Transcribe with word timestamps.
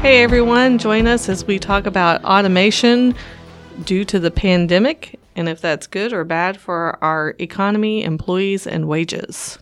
Hey 0.00 0.22
everyone, 0.22 0.78
join 0.78 1.06
us 1.06 1.28
as 1.28 1.44
we 1.44 1.58
talk 1.58 1.86
about 1.86 2.24
automation 2.24 3.14
due 3.84 4.04
to 4.06 4.18
the 4.18 4.30
pandemic 4.30 5.18
and 5.36 5.48
if 5.48 5.60
that's 5.60 5.86
good 5.86 6.12
or 6.12 6.24
bad 6.24 6.58
for 6.58 6.98
our 7.02 7.34
economy, 7.38 8.02
employees, 8.02 8.66
and 8.66 8.88
wages. 8.88 9.58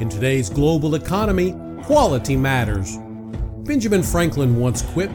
In 0.00 0.08
today's 0.08 0.48
global 0.50 0.94
economy, 0.94 1.54
quality 1.82 2.36
matters. 2.36 2.96
Benjamin 3.64 4.02
Franklin 4.02 4.58
once 4.58 4.82
quipped 4.82 5.14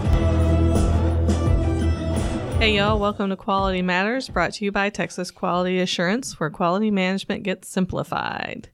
Hey 2.61 2.75
y'all, 2.75 2.99
welcome 2.99 3.31
to 3.31 3.35
Quality 3.35 3.81
Matters, 3.81 4.29
brought 4.29 4.53
to 4.53 4.65
you 4.65 4.71
by 4.71 4.91
Texas 4.91 5.31
Quality 5.31 5.79
Assurance, 5.79 6.39
where 6.39 6.51
quality 6.51 6.91
management 6.91 7.41
gets 7.41 7.67
simplified. 7.67 8.69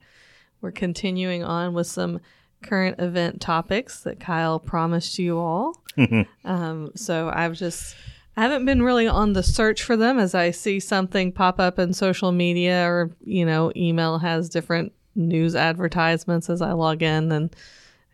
We're 0.60 0.72
continuing 0.72 1.42
on 1.42 1.74
with 1.74 1.88
some 1.88 2.20
current 2.62 3.00
event 3.00 3.40
topics 3.40 4.02
that 4.02 4.20
Kyle 4.20 4.60
promised 4.60 5.18
you 5.18 5.40
all. 5.40 5.82
um, 6.44 6.92
so 6.96 7.32
I've 7.34 7.54
just 7.54 7.96
I 8.36 8.42
haven't 8.42 8.66
been 8.66 8.84
really 8.84 9.08
on 9.08 9.32
the 9.32 9.42
search 9.42 9.84
for 9.84 9.96
them 9.96 10.20
as 10.20 10.36
I 10.36 10.52
see 10.52 10.82
something 10.82 11.32
pop 11.32 11.58
up 11.58 11.80
in 11.80 11.94
social 11.94 12.34
media 12.34 12.86
or 12.90 13.16
you 13.24 13.46
know 13.46 13.72
email 13.74 14.18
has 14.18 14.50
different 14.50 14.92
news 15.16 15.56
advertisements 15.56 16.50
as 16.50 16.62
I 16.62 16.74
log 16.74 17.04
in 17.04 17.32
and 17.32 17.56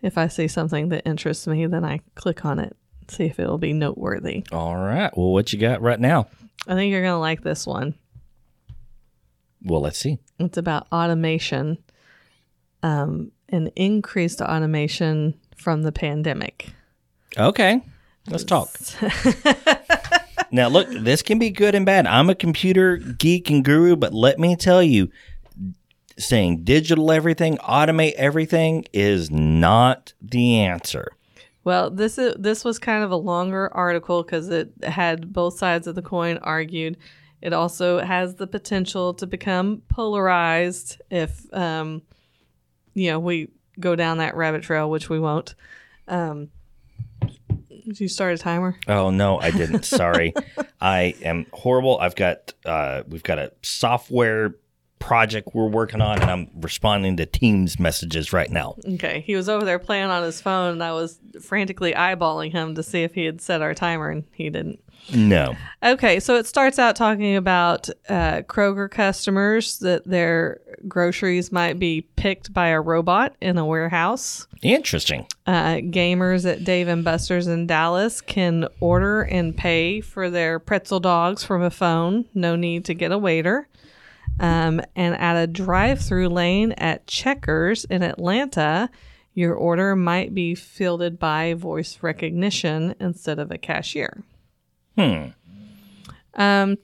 if 0.03 0.19
I 0.19 0.27
see 0.27 0.47
something 0.47 0.89
that 0.89 1.07
interests 1.07 1.47
me 1.47 1.65
then 1.65 1.83
I 1.83 2.01
click 2.13 2.45
on 2.45 2.59
it 2.59 2.77
see 3.09 3.25
if 3.25 3.39
it'll 3.39 3.57
be 3.57 3.73
noteworthy. 3.73 4.45
All 4.51 4.75
right. 4.75 5.15
Well, 5.15 5.31
what 5.31 5.53
you 5.53 5.59
got 5.59 5.81
right 5.81 5.99
now? 5.99 6.27
I 6.67 6.75
think 6.75 6.91
you're 6.91 7.01
going 7.01 7.13
to 7.13 7.19
like 7.19 7.41
this 7.41 7.65
one. 7.65 7.95
Well, 9.63 9.81
let's 9.81 9.97
see. 9.97 10.19
It's 10.39 10.57
about 10.57 10.87
automation. 10.91 11.77
Um, 12.81 13.31
and 13.53 13.71
increased 13.75 14.41
automation 14.41 15.35
from 15.55 15.83
the 15.83 15.91
pandemic. 15.91 16.69
Okay, 17.37 17.81
let's 18.27 18.43
talk. 18.43 18.69
now, 20.51 20.67
look, 20.67 20.89
this 20.89 21.21
can 21.21 21.39
be 21.39 21.51
good 21.51 21.75
and 21.75 21.85
bad. 21.85 22.07
I'm 22.07 22.29
a 22.29 22.35
computer 22.35 22.97
geek 22.97 23.49
and 23.49 23.63
guru, 23.63 23.95
but 23.95 24.13
let 24.13 24.39
me 24.39 24.55
tell 24.55 24.83
you, 24.83 25.09
saying 26.17 26.63
digital 26.63 27.11
everything, 27.11 27.57
automate 27.57 28.13
everything 28.13 28.85
is 28.91 29.31
not 29.31 30.13
the 30.21 30.59
answer. 30.59 31.11
Well, 31.63 31.89
this 31.89 32.17
is 32.17 32.35
this 32.37 32.65
was 32.65 32.77
kind 32.79 33.03
of 33.03 33.11
a 33.11 33.15
longer 33.15 33.73
article 33.73 34.23
because 34.23 34.49
it 34.49 34.71
had 34.83 35.31
both 35.31 35.57
sides 35.57 35.87
of 35.87 35.95
the 35.95 36.01
coin 36.01 36.37
argued. 36.39 36.97
It 37.41 37.53
also 37.53 37.99
has 37.99 38.35
the 38.35 38.47
potential 38.47 39.13
to 39.15 39.27
become 39.27 39.81
polarized 39.89 41.01
if 41.09 41.45
um, 41.53 42.01
you 42.93 43.11
know, 43.11 43.19
we 43.19 43.49
go 43.79 43.95
down 43.95 44.19
that 44.19 44.35
rabbit 44.35 44.63
trail, 44.63 44.89
which 44.89 45.09
we 45.09 45.19
won't. 45.19 45.55
Um, 46.07 46.49
did 47.85 47.99
you 47.99 48.07
start 48.07 48.33
a 48.33 48.37
timer? 48.37 48.77
Oh 48.87 49.09
no, 49.09 49.39
I 49.39 49.51
didn't. 49.51 49.83
Sorry, 49.85 50.33
I 50.81 51.15
am 51.21 51.45
horrible. 51.51 51.97
I've 51.99 52.15
got 52.15 52.53
uh, 52.65 53.03
we've 53.07 53.23
got 53.23 53.39
a 53.39 53.51
software 53.61 54.55
project 55.03 55.49
we're 55.53 55.67
working 55.67 55.99
on, 55.99 56.21
and 56.21 56.31
I'm 56.31 56.49
responding 56.61 57.17
to 57.17 57.25
Teams 57.25 57.77
messages 57.77 58.31
right 58.31 58.49
now. 58.49 58.75
Okay, 58.93 59.19
he 59.19 59.35
was 59.35 59.49
over 59.49 59.65
there 59.65 59.77
playing 59.77 60.09
on 60.09 60.23
his 60.23 60.39
phone, 60.39 60.71
and 60.71 60.83
I 60.83 60.93
was 60.93 61.19
frantically 61.41 61.91
eyeballing 61.91 62.53
him 62.53 62.75
to 62.75 62.83
see 62.83 63.03
if 63.03 63.13
he 63.13 63.25
had 63.25 63.41
set 63.41 63.61
our 63.61 63.73
timer, 63.73 64.09
and 64.09 64.23
he 64.31 64.49
didn't. 64.49 64.79
No. 65.13 65.57
Okay, 65.83 66.21
so 66.21 66.35
it 66.37 66.47
starts 66.47 66.79
out 66.79 66.95
talking 66.95 67.35
about 67.35 67.89
uh, 68.07 68.43
Kroger 68.43 68.89
customers 68.89 69.79
that 69.79 70.05
their 70.05 70.61
groceries 70.87 71.51
might 71.51 71.77
be 71.77 72.01
picked 72.15 72.53
by 72.53 72.69
a 72.69 72.79
robot 72.79 73.35
in 73.41 73.57
a 73.57 73.65
warehouse. 73.65 74.47
Interesting. 74.61 75.27
Uh, 75.45 75.75
gamers 75.75 76.49
at 76.49 76.63
Dave 76.63 76.87
and 76.87 77.03
Buster's 77.03 77.47
in 77.47 77.67
Dallas 77.67 78.21
can 78.21 78.69
order 78.79 79.23
and 79.23 79.57
pay 79.57 79.99
for 79.99 80.29
their 80.29 80.59
pretzel 80.59 81.01
dogs 81.01 81.43
from 81.43 81.61
a 81.61 81.69
phone. 81.69 82.23
No 82.33 82.55
need 82.55 82.85
to 82.85 82.93
get 82.93 83.11
a 83.11 83.17
waiter. 83.17 83.67
Um, 84.39 84.81
and 84.95 85.15
at 85.15 85.35
a 85.35 85.47
drive-through 85.47 86.29
lane 86.29 86.71
at 86.73 87.07
Checkers 87.07 87.85
in 87.85 88.03
Atlanta, 88.03 88.89
your 89.33 89.53
order 89.53 89.95
might 89.95 90.33
be 90.33 90.55
fielded 90.55 91.17
by 91.19 91.53
voice 91.53 91.99
recognition 92.01 92.95
instead 92.99 93.39
of 93.39 93.51
a 93.51 93.57
cashier. 93.57 94.23
Hmm. 94.97 95.27
Um, 96.35 96.77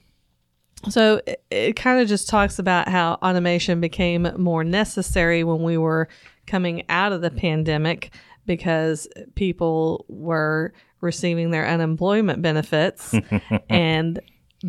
so 0.90 1.22
it, 1.26 1.44
it 1.50 1.76
kind 1.76 2.02
of 2.02 2.08
just 2.08 2.30
talks 2.30 2.60
about 2.60 2.88
how 2.88 3.14
automation 3.22 3.82
became 3.82 4.32
more 4.38 4.64
necessary 4.64 5.44
when 5.44 5.62
we 5.62 5.78
were 5.78 6.08
coming 6.48 6.84
out 6.90 7.12
of 7.12 7.22
the 7.22 7.32
pandemic 7.32 8.12
because 8.46 9.08
people 9.36 10.06
were 10.08 10.74
receiving 11.02 11.52
their 11.52 11.68
unemployment 11.68 12.42
benefits 12.42 13.14
and 13.70 14.20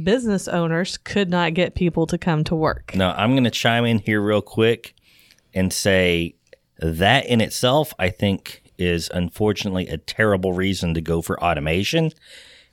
business 0.02 0.48
owners 0.48 0.98
could 0.98 1.28
not 1.30 1.54
get 1.54 1.74
people 1.74 2.06
to 2.06 2.18
come 2.18 2.44
to 2.44 2.54
work. 2.54 2.94
Now, 2.94 3.12
I'm 3.12 3.32
going 3.32 3.44
to 3.44 3.50
chime 3.50 3.84
in 3.84 3.98
here 3.98 4.20
real 4.20 4.42
quick 4.42 4.94
and 5.54 5.72
say 5.72 6.34
that 6.78 7.26
in 7.26 7.40
itself, 7.40 7.92
I 7.98 8.10
think, 8.10 8.62
is 8.78 9.10
unfortunately 9.12 9.88
a 9.88 9.98
terrible 9.98 10.52
reason 10.52 10.94
to 10.94 11.00
go 11.00 11.20
for 11.20 11.42
automation 11.42 12.12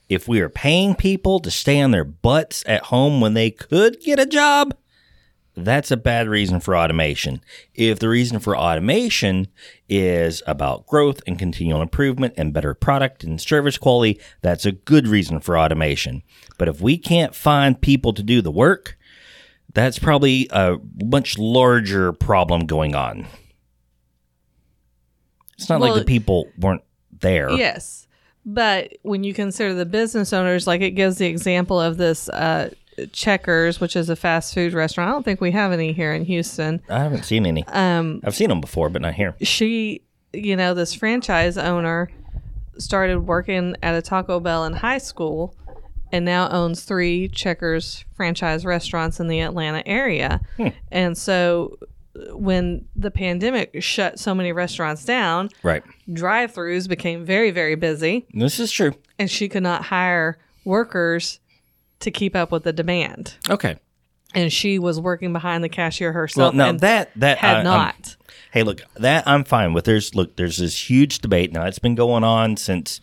if 0.09 0.27
we 0.27 0.39
are 0.39 0.49
paying 0.49 0.95
people 0.95 1.39
to 1.39 1.51
stay 1.51 1.81
on 1.81 1.91
their 1.91 2.05
butts 2.05 2.63
at 2.65 2.83
home 2.83 3.19
when 3.19 3.33
they 3.33 3.51
could 3.51 3.99
get 3.99 4.19
a 4.19 4.25
job, 4.25 4.73
that's 5.57 5.89
a 5.89 5.97
bad 5.97 6.27
reason 6.27 6.59
for 6.59 6.77
automation. 6.77 7.41
If 7.73 7.97
the 7.97 8.09
reason 8.09 8.39
for 8.39 8.55
automation 8.55 9.47
is 9.89 10.43
about 10.45 10.85
growth 10.85 11.19
and 11.25 11.39
continual 11.39 11.81
improvement 11.81 12.35
and 12.37 12.53
better 12.53 12.75
product 12.75 13.23
and 13.23 13.41
service 13.41 13.77
quality, 13.77 14.21
that's 14.41 14.65
a 14.67 14.71
good 14.71 15.07
reason 15.07 15.39
for 15.39 15.57
automation. 15.57 16.21
But 16.59 16.67
if 16.67 16.79
we 16.79 16.97
can't 16.97 17.33
find 17.33 17.81
people 17.81 18.13
to 18.13 18.21
do 18.21 18.41
the 18.41 18.51
work, 18.51 18.97
that's 19.73 19.97
probably 19.97 20.47
a 20.51 20.77
much 21.03 21.39
larger 21.39 22.13
problem 22.13 22.67
going 22.67 22.93
on. 22.93 23.25
It's 25.57 25.69
not 25.69 25.79
well, 25.79 25.93
like 25.93 26.01
the 26.01 26.05
people 26.05 26.47
weren't 26.59 26.83
there. 27.19 27.49
Yes. 27.51 28.07
But 28.45 28.93
when 29.01 29.23
you 29.23 29.33
consider 29.33 29.73
the 29.73 29.87
business 29.87 30.33
owners, 30.33 30.67
like 30.67 30.81
it 30.81 30.91
gives 30.91 31.17
the 31.17 31.25
example 31.25 31.81
of 31.81 31.97
this 31.97 32.29
uh, 32.29 32.69
Checkers, 33.11 33.79
which 33.79 33.95
is 33.95 34.09
a 34.09 34.15
fast 34.15 34.53
food 34.53 34.73
restaurant. 34.73 35.09
I 35.09 35.11
don't 35.13 35.23
think 35.23 35.41
we 35.41 35.51
have 35.51 35.71
any 35.71 35.93
here 35.93 36.13
in 36.13 36.25
Houston. 36.25 36.81
I 36.89 36.99
haven't 36.99 37.25
seen 37.25 37.45
any. 37.45 37.63
Um, 37.67 38.21
I've 38.23 38.35
seen 38.35 38.49
them 38.49 38.61
before, 38.61 38.89
but 38.89 39.01
not 39.01 39.13
here. 39.13 39.35
She, 39.41 40.01
you 40.33 40.55
know, 40.55 40.73
this 40.73 40.93
franchise 40.93 41.57
owner 41.57 42.09
started 42.77 43.21
working 43.21 43.75
at 43.83 43.95
a 43.95 44.01
Taco 44.01 44.39
Bell 44.39 44.65
in 44.65 44.73
high 44.73 44.97
school 44.97 45.55
and 46.11 46.25
now 46.25 46.49
owns 46.49 46.83
three 46.83 47.27
Checkers 47.27 48.05
franchise 48.15 48.65
restaurants 48.65 49.19
in 49.19 49.27
the 49.27 49.41
Atlanta 49.41 49.83
area. 49.85 50.41
Hmm. 50.57 50.67
And 50.91 51.17
so 51.17 51.77
when 52.31 52.85
the 52.95 53.11
pandemic 53.11 53.81
shut 53.83 54.17
so 54.17 54.33
many 54.33 54.51
restaurants 54.51 55.05
down, 55.05 55.49
right? 55.61 55.83
Drive-throughs 56.11 56.87
became 56.87 57.25
very, 57.25 57.51
very 57.51 57.75
busy. 57.75 58.25
This 58.33 58.59
is 58.59 58.71
true, 58.71 58.93
and 59.19 59.29
she 59.29 59.47
could 59.49 59.63
not 59.63 59.83
hire 59.85 60.39
workers 60.65 61.39
to 61.99 62.11
keep 62.11 62.35
up 62.35 62.51
with 62.51 62.63
the 62.63 62.73
demand. 62.73 63.35
Okay, 63.49 63.77
and 64.33 64.51
she 64.51 64.79
was 64.79 64.99
working 64.99 65.33
behind 65.33 65.63
the 65.63 65.69
cashier 65.69 66.11
herself. 66.13 66.53
Well, 66.53 66.73
now 66.73 66.77
that 66.79 67.11
that 67.15 67.37
had 67.39 67.57
I, 67.57 67.63
not. 67.63 67.95
I'm, 68.19 68.25
hey, 68.51 68.63
look, 68.63 68.81
that 68.95 69.27
I'm 69.27 69.43
fine 69.43 69.73
with. 69.73 69.85
There's 69.85 70.15
look, 70.15 70.35
there's 70.35 70.57
this 70.57 70.89
huge 70.89 71.19
debate 71.19 71.51
now. 71.53 71.65
It's 71.65 71.79
been 71.79 71.95
going 71.95 72.23
on 72.23 72.57
since 72.57 72.99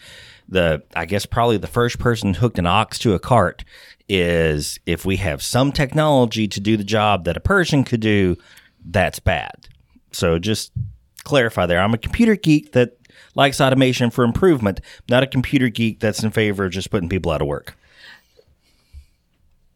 the 0.49 0.83
I 0.95 1.07
guess 1.07 1.27
probably 1.27 1.57
the 1.57 1.67
first 1.67 1.99
person 1.99 2.35
hooked 2.35 2.59
an 2.59 2.67
ox 2.67 2.99
to 3.01 3.15
a 3.15 3.19
cart 3.19 3.65
is 4.09 4.79
if 4.85 5.05
we 5.07 5.17
have 5.17 5.43
some 5.43 5.73
technology 5.73 6.47
to 6.47 6.61
do 6.61 6.77
the 6.77 6.85
job 6.85 7.25
that 7.25 7.37
a 7.37 7.41
person 7.41 7.85
could 7.85 8.01
do 8.01 8.37
that's 8.85 9.19
bad. 9.19 9.69
So 10.13 10.39
just 10.39 10.73
clarify 11.25 11.67
there. 11.67 11.81
I'm 11.81 11.95
a 11.95 11.99
computer 11.99 12.37
geek 12.37 12.73
that 12.73 12.99
likes 13.35 13.61
automation 13.61 14.11
for 14.11 14.25
improvement, 14.25 14.81
not 15.09 15.23
a 15.23 15.27
computer 15.27 15.71
geek 15.71 16.01
that's 16.01 16.23
in 16.23 16.31
favor 16.31 16.67
of 16.67 16.73
just 16.73 16.91
putting 16.91 17.09
people 17.09 17.33
out 17.33 17.41
of 17.41 17.49
work. 17.49 17.77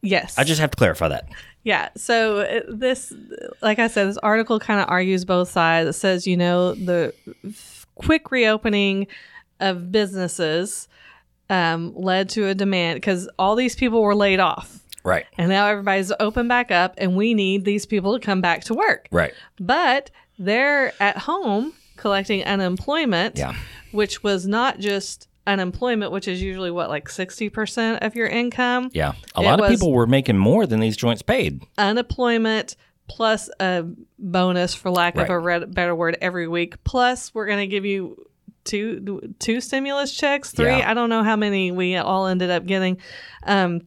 Yes. 0.03 0.39
I 0.39 0.45
just 0.45 0.61
have 0.61 0.71
to 0.71 0.77
clarify 0.77 1.09
that. 1.09 1.29
Yeah. 1.65 1.89
So 1.97 2.41
uh, 2.41 2.61
this, 2.69 3.13
like 3.63 3.79
I 3.79 3.89
said, 3.89 4.09
this 4.09 4.19
article 4.19 4.59
kind 4.61 4.81
of 4.81 4.89
argues 4.89 5.25
both 5.25 5.49
sides. 5.51 5.89
It 5.89 5.93
says, 5.95 6.27
you 6.27 6.37
know, 6.37 6.75
the 6.75 7.13
quick 7.97 8.31
reopening 8.31 9.07
of 9.61 9.91
businesses 9.91 10.89
um, 11.51 11.93
led 11.97 12.29
to 12.31 12.47
a 12.47 12.55
demand 12.55 12.97
because 12.99 13.29
all 13.39 13.57
these 13.57 13.75
people 13.75 14.03
were 14.03 14.15
laid 14.15 14.41
off. 14.41 14.85
Right. 15.05 15.27
And 15.37 15.49
now 15.49 15.67
everybody's 15.67 16.13
open 16.21 16.49
back 16.49 16.71
up, 16.71 16.95
and 16.99 17.17
we 17.17 17.33
need 17.35 17.65
these 17.65 17.87
people 17.87 18.19
to 18.19 18.25
come 18.25 18.41
back 18.41 18.65
to 18.65 18.75
work. 18.75 19.09
Right. 19.11 19.33
But 19.59 20.11
they're 20.39 20.93
at 21.01 21.17
home 21.19 21.73
collecting 21.97 22.45
unemployment, 22.45 23.39
Yeah. 23.39 23.55
which 23.93 24.23
was 24.23 24.47
not 24.47 24.79
just 24.81 25.27
unemployment, 25.49 26.13
which 26.13 26.29
is 26.29 26.41
usually 26.43 26.71
what, 26.71 26.89
like 26.91 27.09
60% 27.09 27.99
of 28.07 28.15
your 28.15 28.27
income? 28.29 28.91
Yeah. 28.93 29.13
A 29.35 29.41
It 29.41 29.45
lot 29.45 29.61
of 29.61 29.69
people 29.71 29.93
were 29.93 30.07
making 30.07 30.37
more 30.39 30.67
than 30.67 30.81
these 30.81 30.97
joints 30.97 31.23
paid. 31.23 31.63
unemployment 31.79 32.77
plus 33.09 33.49
a 33.59 33.85
bonus 34.19 34.75
for 34.75 34.91
lack 34.91 35.17
of 35.17 35.31
a 35.31 35.39
red, 35.39 35.75
better 35.75 35.95
word 35.95 36.19
every 36.21 36.47
week 36.47 36.85
plus 36.85 37.33
we're 37.35 37.47
going 37.47 37.59
to 37.59 37.67
give 37.67 37.87
you 37.87 38.23
two 38.65 39.35
two 39.39 39.63
stimulus 39.63 40.15
checks 40.15 40.53
three 40.53 40.67
Yeah. 40.67 40.91
i 40.91 40.93
don't 40.93 41.09
know 41.09 41.23
how 41.23 41.35
many 41.37 41.71
we 41.73 41.97
all 41.97 42.27
ended 42.27 42.51
up 42.51 42.67
getting 42.67 42.99
um 43.45 43.81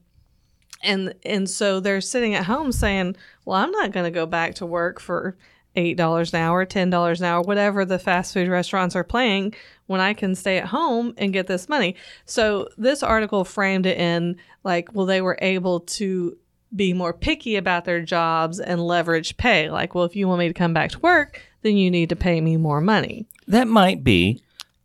and 0.81 1.13
and 1.23 1.47
so 1.47 1.79
they're 1.79 2.01
sitting 2.01 2.33
at 2.33 2.45
home 2.45 2.71
saying 2.71 3.15
well 3.45 3.57
i'm 3.57 3.69
not 3.69 3.91
going 3.91 4.05
to 4.05 4.09
go 4.11 4.25
back 4.25 4.55
to 4.55 4.65
work 4.65 4.99
for 4.99 5.37
eight 5.75 5.95
dollars 5.97 6.33
an 6.33 6.39
hour 6.41 6.65
ten 6.65 6.89
dollars 6.89 7.21
an 7.21 7.27
hour 7.27 7.41
whatever 7.41 7.85
the 7.85 7.99
fast 7.99 8.33
food 8.33 8.47
restaurants 8.47 8.95
are 8.95 9.03
paying 9.03 9.53
when 9.87 10.01
i 10.01 10.13
can 10.13 10.35
stay 10.35 10.57
at 10.57 10.65
home 10.65 11.13
and 11.17 11.33
get 11.33 11.47
this 11.47 11.69
money. 11.69 11.95
So 12.25 12.67
this 12.77 13.03
article 13.03 13.43
framed 13.45 13.85
it 13.85 13.97
in 13.97 14.37
like 14.63 14.93
well 14.93 15.05
they 15.05 15.21
were 15.21 15.37
able 15.41 15.81
to 15.81 16.37
be 16.75 16.93
more 16.93 17.11
picky 17.13 17.57
about 17.57 17.83
their 17.85 18.01
jobs 18.01 18.59
and 18.59 18.79
leverage 18.85 19.35
pay. 19.37 19.69
Like 19.69 19.93
well 19.95 20.05
if 20.05 20.15
you 20.15 20.27
want 20.27 20.39
me 20.39 20.47
to 20.47 20.53
come 20.53 20.73
back 20.73 20.91
to 20.91 20.99
work 20.99 21.41
then 21.61 21.77
you 21.77 21.91
need 21.91 22.09
to 22.09 22.15
pay 22.15 22.41
me 22.41 22.57
more 22.57 22.81
money. 22.81 23.25
That 23.47 23.67
might 23.67 24.03
be. 24.03 24.41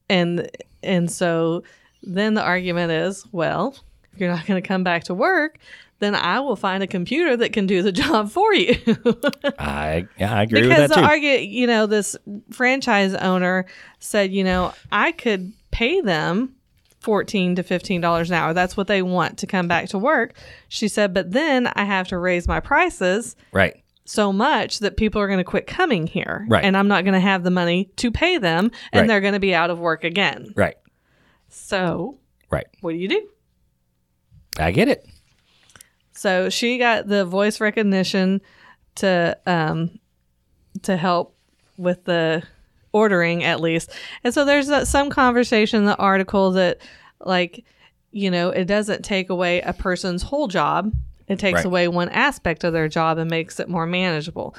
and 0.09 0.49
and 0.82 1.11
so 1.11 1.62
then 2.03 2.35
the 2.35 2.43
argument 2.43 2.93
is 2.93 3.27
well 3.32 3.77
if 4.12 4.21
you're 4.21 4.31
not 4.31 4.47
going 4.47 4.61
to 4.61 4.67
come 4.67 4.85
back 4.85 5.05
to 5.05 5.15
work 5.15 5.59
then 5.98 6.14
i 6.14 6.38
will 6.40 6.56
find 6.56 6.82
a 6.82 6.87
computer 6.87 7.37
that 7.37 7.52
can 7.52 7.66
do 7.66 7.82
the 7.82 7.93
job 8.02 8.31
for 8.31 8.52
you 8.54 8.76
I 9.58 10.06
yeah, 10.19 10.34
I 10.34 10.43
agree 10.43 10.62
because 10.62 10.78
with 10.78 10.88
the 10.90 10.94
that 10.96 11.00
too. 11.00 11.06
argument 11.06 11.43
you 11.48 11.66
know 11.66 11.87
this 11.87 12.16
franchise 12.52 13.14
owner 13.14 13.66
said 13.98 14.32
you 14.32 14.44
know 14.44 14.72
i 14.93 15.12
could 15.12 15.52
pay 15.70 16.00
them 16.00 16.54
14 17.00 17.56
to 17.56 17.62
15 17.62 18.00
dollars 18.00 18.31
an 18.31 18.37
hour 18.37 18.52
that's 18.52 18.76
what 18.76 18.88
they 18.88 19.00
want 19.02 19.38
to 19.38 19.46
come 19.46 19.69
back 19.69 19.88
to 19.90 19.98
work 19.98 20.34
she 20.69 20.88
said 20.88 21.14
but 21.14 21.31
then 21.32 21.66
i 21.76 21.84
have 21.84 22.08
to 22.08 22.19
raise 22.19 22.48
my 22.48 22.58
prices 22.60 23.37
right. 23.52 23.75
so 24.04 24.32
much 24.32 24.81
that 24.81 24.96
people 24.96 25.20
are 25.20 25.26
going 25.28 25.38
to 25.38 25.44
quit 25.44 25.66
coming 25.69 26.06
here 26.08 26.44
Right. 26.48 26.64
and 26.64 26.76
i'm 26.76 26.88
not 26.88 27.04
going 27.04 27.14
to 27.14 27.20
have 27.20 27.44
the 27.44 27.50
money 27.50 27.90
to 27.96 28.10
pay 28.10 28.38
them 28.38 28.70
and 28.93 29.02
Right. 29.02 29.06
they're 29.08 29.20
going 29.20 29.34
to 29.34 29.38
be 29.40 29.54
out 29.54 29.70
of 29.70 29.78
work 29.78 30.02
again 30.04 30.52
Right. 30.56 30.75
so 31.48 32.19
Right. 32.50 32.66
what 32.81 32.93
do 32.93 32.96
you 32.98 33.08
do 33.08 33.28
I 34.58 34.70
get 34.70 34.88
it. 34.88 35.06
So 36.17 36.49
she 36.49 36.79
got 36.79 37.07
the 37.07 37.25
voice 37.25 37.61
recognition 37.61 38.41
to 38.97 39.39
um 39.47 39.99
to 40.83 40.97
help 40.97 41.35
with 41.77 42.05
the 42.05 42.43
ordering 42.93 43.45
at 43.45 43.61
least. 43.61 43.91
And 44.25 44.33
so 44.33 44.45
there's 44.45 44.89
some 44.89 45.11
conversation 45.11 45.81
in 45.81 45.87
the 45.87 45.97
article 45.97 46.53
that 46.53 46.79
like 47.21 47.65
you 48.13 48.31
know, 48.31 48.49
it 48.49 48.65
doesn't 48.65 49.05
take 49.05 49.29
away 49.29 49.61
a 49.61 49.75
person's 49.75 50.23
whole 50.23 50.49
job. 50.49 50.91
It 51.29 51.39
takes 51.39 51.57
Right. 51.57 51.67
away 51.67 51.89
one 51.89 52.09
aspect 52.09 52.65
of 52.65 52.73
their 52.73 52.89
job 52.89 53.19
and 53.19 53.29
makes 53.29 53.61
it 53.61 53.69
more 53.69 53.85
manageable. 53.87 54.57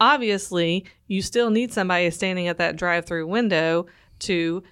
Obviously, 0.00 0.84
you 1.08 1.20
still 1.20 1.50
need 1.50 1.72
somebody 1.72 2.08
standing 2.10 2.46
at 2.46 2.58
that 2.58 2.76
drive-through 2.76 3.26
window 3.26 3.86
to 4.20 4.62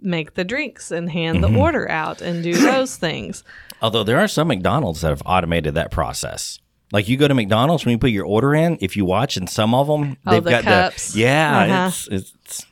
make 0.00 0.34
the 0.34 0.44
drinks 0.44 0.90
and 0.90 1.10
hand 1.10 1.42
the 1.42 1.52
order 1.58 1.90
out 1.90 2.20
and 2.20 2.42
do 2.42 2.52
those 2.72 2.96
things. 2.96 3.42
Although 3.82 4.04
there 4.04 4.18
are 4.18 4.28
some 4.28 4.48
McDonald's 4.48 5.00
that 5.00 5.08
have 5.10 5.22
automated 5.26 5.74
that 5.74 5.90
process. 5.90 6.58
Like 6.92 7.08
you 7.08 7.16
go 7.16 7.26
to 7.26 7.34
McDonald's 7.34 7.84
when 7.84 7.92
you 7.92 7.98
put 7.98 8.10
your 8.10 8.24
order 8.26 8.54
in, 8.54 8.78
if 8.80 8.96
you 8.96 9.04
watch 9.04 9.36
in 9.36 9.46
some 9.48 9.74
of 9.74 9.86
them, 9.88 10.16
Oh, 10.26 10.30
they've 10.32 10.44
the 10.44 10.50
got 10.50 10.62
cups. 10.64 11.12
the 11.14 11.20
yeah, 11.20 11.58
Uh-huh. 11.64 11.86
it's, 11.88 12.08
it's 12.08 12.66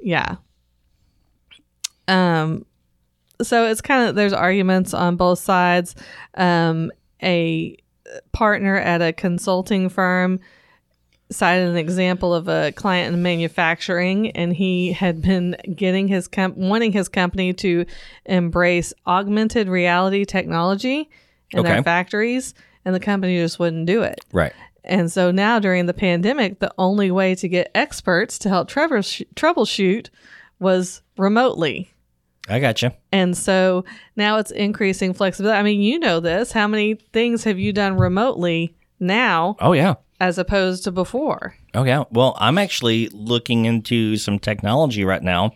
Yeah. 0.00 0.36
Um 2.06 2.64
so 3.40 3.66
it's 3.66 3.80
kind 3.80 4.08
of 4.08 4.14
there's 4.16 4.32
arguments 4.32 4.92
on 4.94 5.16
both 5.16 5.38
sides. 5.38 5.94
Um 6.34 6.90
a 7.22 7.76
partner 8.32 8.76
at 8.76 9.02
a 9.02 9.12
consulting 9.12 9.88
firm 9.88 10.40
cited 11.30 11.68
an 11.68 11.76
example 11.76 12.34
of 12.34 12.48
a 12.48 12.72
client 12.72 13.14
in 13.14 13.22
manufacturing 13.22 14.30
and 14.30 14.54
he 14.54 14.92
had 14.92 15.20
been 15.20 15.56
getting 15.74 16.08
his 16.08 16.26
com- 16.28 16.54
wanting 16.56 16.92
his 16.92 17.08
company 17.08 17.52
to 17.52 17.84
embrace 18.26 18.92
augmented 19.06 19.68
reality 19.68 20.24
technology 20.24 21.08
in 21.52 21.60
Okay. 21.60 21.68
their 21.74 21.82
factories 21.82 22.54
and 22.84 22.94
the 22.94 23.00
company 23.00 23.38
just 23.38 23.58
wouldn't 23.58 23.86
do 23.86 24.02
it. 24.02 24.20
right. 24.32 24.52
And 24.84 25.12
so 25.12 25.30
now 25.30 25.58
during 25.58 25.84
the 25.84 25.92
pandemic, 25.92 26.60
the 26.60 26.72
only 26.78 27.10
way 27.10 27.34
to 27.34 27.46
get 27.48 27.70
experts 27.74 28.38
to 28.38 28.48
help 28.48 28.70
troubleshoot, 28.70 29.26
troubleshoot 29.34 30.08
was 30.60 31.02
remotely. 31.18 31.90
I 32.48 32.58
got 32.58 32.80
you. 32.80 32.90
And 33.12 33.36
so 33.36 33.84
now 34.16 34.38
it's 34.38 34.50
increasing 34.50 35.12
flexibility. 35.12 35.58
I 35.58 35.62
mean, 35.62 35.82
you 35.82 35.98
know 35.98 36.20
this. 36.20 36.52
How 36.52 36.66
many 36.66 36.94
things 36.94 37.44
have 37.44 37.58
you 37.58 37.74
done 37.74 37.98
remotely 37.98 38.74
now 38.98 39.56
Oh 39.60 39.72
yeah. 39.74 39.96
As 40.20 40.38
opposed 40.38 40.84
to 40.84 40.92
before? 40.92 41.54
Oh 41.74 41.84
yeah. 41.84 42.04
Well, 42.10 42.36
I'm 42.40 42.58
actually 42.58 43.08
looking 43.12 43.64
into 43.64 44.16
some 44.16 44.38
technology 44.38 45.04
right 45.04 45.22
now 45.22 45.52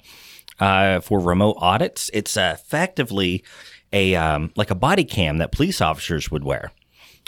uh, 0.61 1.01
for 1.01 1.21
remote 1.21 1.57
audits. 1.59 2.11
It's 2.13 2.37
uh, 2.37 2.57
effectively 2.59 3.45
a 3.93 4.15
um, 4.15 4.53
like 4.57 4.71
a 4.71 4.75
body 4.75 5.05
cam 5.05 5.39
that 5.39 5.53
police 5.53 5.81
officers 5.81 6.31
would 6.31 6.45
wear, 6.45 6.73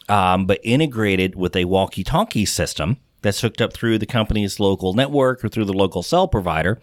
um, 0.09 0.47
but 0.47 0.61
integrated 0.63 1.35
with 1.35 1.55
a 1.57 1.65
walkie-talkie 1.65 2.47
system 2.47 2.97
that's 3.23 3.41
hooked 3.41 3.61
up 3.61 3.73
through 3.73 3.99
the 3.99 4.07
company's 4.07 4.61
local 4.61 4.93
network 4.93 5.45
or 5.45 5.49
through 5.49 5.65
the 5.65 5.73
local 5.73 6.03
cell 6.03 6.29
provider. 6.29 6.79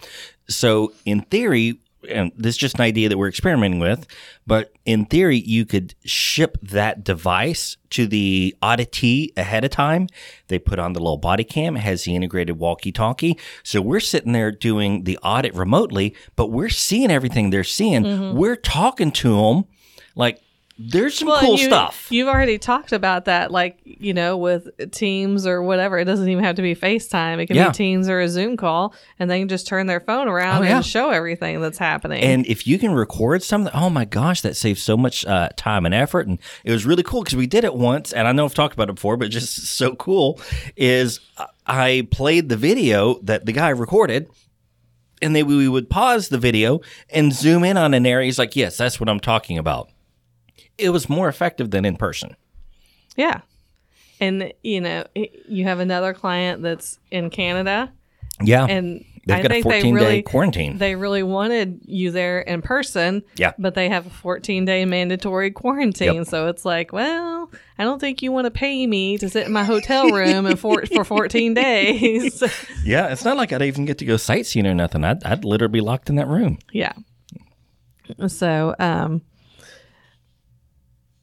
So, 0.49 0.91
in 1.05 1.21
theory, 1.21 1.79
and 2.09 2.31
this 2.35 2.55
is 2.55 2.57
just 2.57 2.75
an 2.75 2.81
idea 2.81 3.09
that 3.09 3.17
we're 3.17 3.27
experimenting 3.27 3.79
with, 3.79 4.07
but 4.47 4.73
in 4.85 5.05
theory, 5.05 5.37
you 5.37 5.65
could 5.65 5.95
ship 6.03 6.57
that 6.61 7.03
device 7.03 7.77
to 7.91 8.07
the 8.07 8.55
auditee 8.61 9.29
ahead 9.37 9.63
of 9.63 9.71
time. 9.71 10.07
They 10.47 10.59
put 10.59 10.79
on 10.79 10.93
the 10.93 10.99
little 10.99 11.17
body 11.17 11.43
cam, 11.43 11.77
it 11.77 11.81
has 11.81 12.03
the 12.03 12.15
integrated 12.15 12.57
walkie 12.57 12.91
talkie. 12.91 13.37
So 13.63 13.81
we're 13.81 13.99
sitting 13.99 14.31
there 14.31 14.51
doing 14.51 15.03
the 15.03 15.17
audit 15.19 15.53
remotely, 15.53 16.15
but 16.35 16.47
we're 16.47 16.69
seeing 16.69 17.11
everything 17.11 17.49
they're 17.49 17.63
seeing. 17.63 18.03
Mm-hmm. 18.03 18.37
We're 18.37 18.55
talking 18.55 19.11
to 19.11 19.35
them 19.35 19.65
like 20.15 20.41
there's 20.89 21.17
some 21.17 21.27
cool 21.27 21.51
and 21.51 21.59
you, 21.59 21.65
stuff. 21.65 22.07
You've 22.09 22.27
already 22.27 22.57
talked 22.57 22.91
about 22.91 23.25
that, 23.25 23.51
like, 23.51 23.77
you 23.83 24.13
know, 24.13 24.37
with 24.37 24.69
Teams 24.91 25.45
or 25.45 25.61
whatever. 25.61 25.97
It 25.99 26.05
doesn't 26.05 26.27
even 26.29 26.43
have 26.43 26.55
to 26.55 26.61
be 26.61 26.75
FaceTime. 26.75 27.39
It 27.39 27.47
can 27.47 27.55
Yeah. 27.55 27.69
be 27.69 27.73
Teams 27.73 28.09
or 28.09 28.19
a 28.19 28.27
Zoom 28.27 28.57
call, 28.57 28.93
and 29.19 29.29
they 29.29 29.39
can 29.39 29.47
just 29.47 29.67
turn 29.67 29.87
their 29.87 29.99
phone 29.99 30.27
around 30.27 30.63
Oh, 30.63 30.65
yeah. 30.65 30.77
and 30.77 30.85
show 30.85 31.09
everything 31.11 31.61
that's 31.61 31.77
happening. 31.77 32.23
And 32.23 32.45
if 32.47 32.65
you 32.65 32.79
can 32.79 32.91
record 32.93 33.43
something, 33.43 33.71
oh 33.73 33.89
my 33.89 34.05
gosh, 34.05 34.41
that 34.41 34.55
saves 34.55 34.81
so 34.81 34.97
much 34.97 35.25
uh, 35.25 35.49
time 35.55 35.85
and 35.85 35.93
effort. 35.93 36.27
And 36.27 36.39
it 36.63 36.71
was 36.71 36.85
really 36.85 37.03
cool 37.03 37.21
because 37.23 37.35
we 37.35 37.47
did 37.47 37.63
it 37.63 37.75
once, 37.75 38.11
and 38.13 38.27
I 38.27 38.31
know 38.31 38.45
I've 38.45 38.53
talked 38.53 38.73
about 38.73 38.89
it 38.89 38.95
before, 38.95 39.17
but 39.17 39.29
just 39.29 39.55
so 39.77 39.95
cool 39.95 40.39
is 40.75 41.19
I 41.67 42.07
played 42.11 42.49
the 42.49 42.57
video 42.57 43.19
that 43.23 43.45
the 43.45 43.51
guy 43.53 43.69
recorded. 43.69 44.27
And 45.23 45.35
then 45.35 45.45
we 45.45 45.69
would 45.69 45.87
pause 45.87 46.29
the 46.29 46.39
video 46.39 46.81
and 47.11 47.31
zoom 47.31 47.63
in 47.63 47.77
on 47.77 47.93
an 47.93 48.07
area. 48.07 48.25
He's 48.25 48.39
like, 48.39 48.55
"Yes, 48.55 48.75
that's 48.75 48.99
what 48.99 49.07
I'm 49.07 49.19
talking 49.19 49.59
about." 49.59 49.90
It 50.77 50.89
was 50.89 51.09
more 51.09 51.27
effective 51.29 51.71
than 51.71 51.85
in 51.85 51.95
person. 51.97 52.35
Yeah. 53.15 53.41
And, 54.19 54.53
you 54.63 54.81
know, 54.81 55.03
you 55.15 55.63
have 55.63 55.79
another 55.79 56.13
client 56.13 56.61
that's 56.61 56.99
in 57.09 57.29
Canada, 57.31 57.91
Yeah, 58.43 58.65
and 58.69 59.03
they've 59.25 59.37
I 59.37 59.41
got 59.41 59.51
a 59.51 59.53
think 59.55 59.63
14 59.63 59.81
they 59.95 59.99
day 59.99 60.05
really, 60.05 60.21
quarantine. 60.21 60.77
they 60.77 60.95
really 60.95 61.23
wanted 61.23 61.79
you 61.85 62.11
there 62.11 62.39
in 62.41 62.61
person. 62.61 63.23
Yeah. 63.35 63.53
But 63.57 63.73
they 63.73 63.89
have 63.89 64.05
a 64.05 64.09
14 64.11 64.63
day 64.65 64.85
mandatory 64.85 65.49
quarantine. 65.49 66.13
Yep. 66.15 66.27
So 66.27 66.47
it's 66.49 66.65
like, 66.65 66.93
well, 66.93 67.49
I 67.79 67.83
don't 67.83 67.99
think 67.99 68.21
you 68.21 68.31
want 68.31 68.45
to 68.45 68.51
pay 68.51 68.85
me 68.85 69.17
to 69.17 69.27
sit 69.27 69.47
in 69.47 69.51
my 69.53 69.63
hotel 69.63 70.09
room 70.11 70.45
and 70.45 70.59
for, 70.59 70.85
for 70.85 71.03
14 71.03 71.53
days. 71.55 72.43
yeah, 72.85 73.07
it's 73.11 73.25
not 73.25 73.37
like 73.37 73.51
I'd 73.51 73.63
even 73.63 73.85
get 73.85 73.97
to 73.99 74.05
go 74.05 74.17
sightseeing 74.17 74.67
or 74.67 74.75
nothing. 74.75 75.03
I'd, 75.03 75.23
I'd 75.23 75.43
literally 75.43 75.71
be 75.71 75.81
locked 75.81 76.09
in 76.11 76.15
that 76.17 76.27
room. 76.27 76.59
Yeah. 76.71 76.93
So, 78.27 78.75
um, 78.77 79.21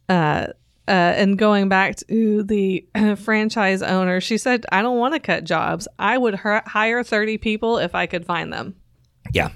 uh, 0.09 0.49
uh, 0.89 1.13
and 1.17 1.39
going 1.39 1.69
back 1.69 1.97
to 1.97 2.43
the 2.43 2.87
franchise 3.19 3.83
owner, 3.83 4.21
she 4.21 4.39
said, 4.39 4.65
I 4.73 4.81
don't 4.81 4.99
want 4.99 5.15
to 5.15 5.21
cut 5.21 5.45
jobs. 5.45 5.87
I 5.99 6.17
would 6.17 6.35
hi- 6.37 6.63
hire 6.65 7.03
30 7.03 7.37
people 7.39 7.79
if 7.79 7.95
I 7.95 8.07
could 8.07 8.25
find 8.25 8.51
them, 8.53 8.75
Yeah, 9.33 9.51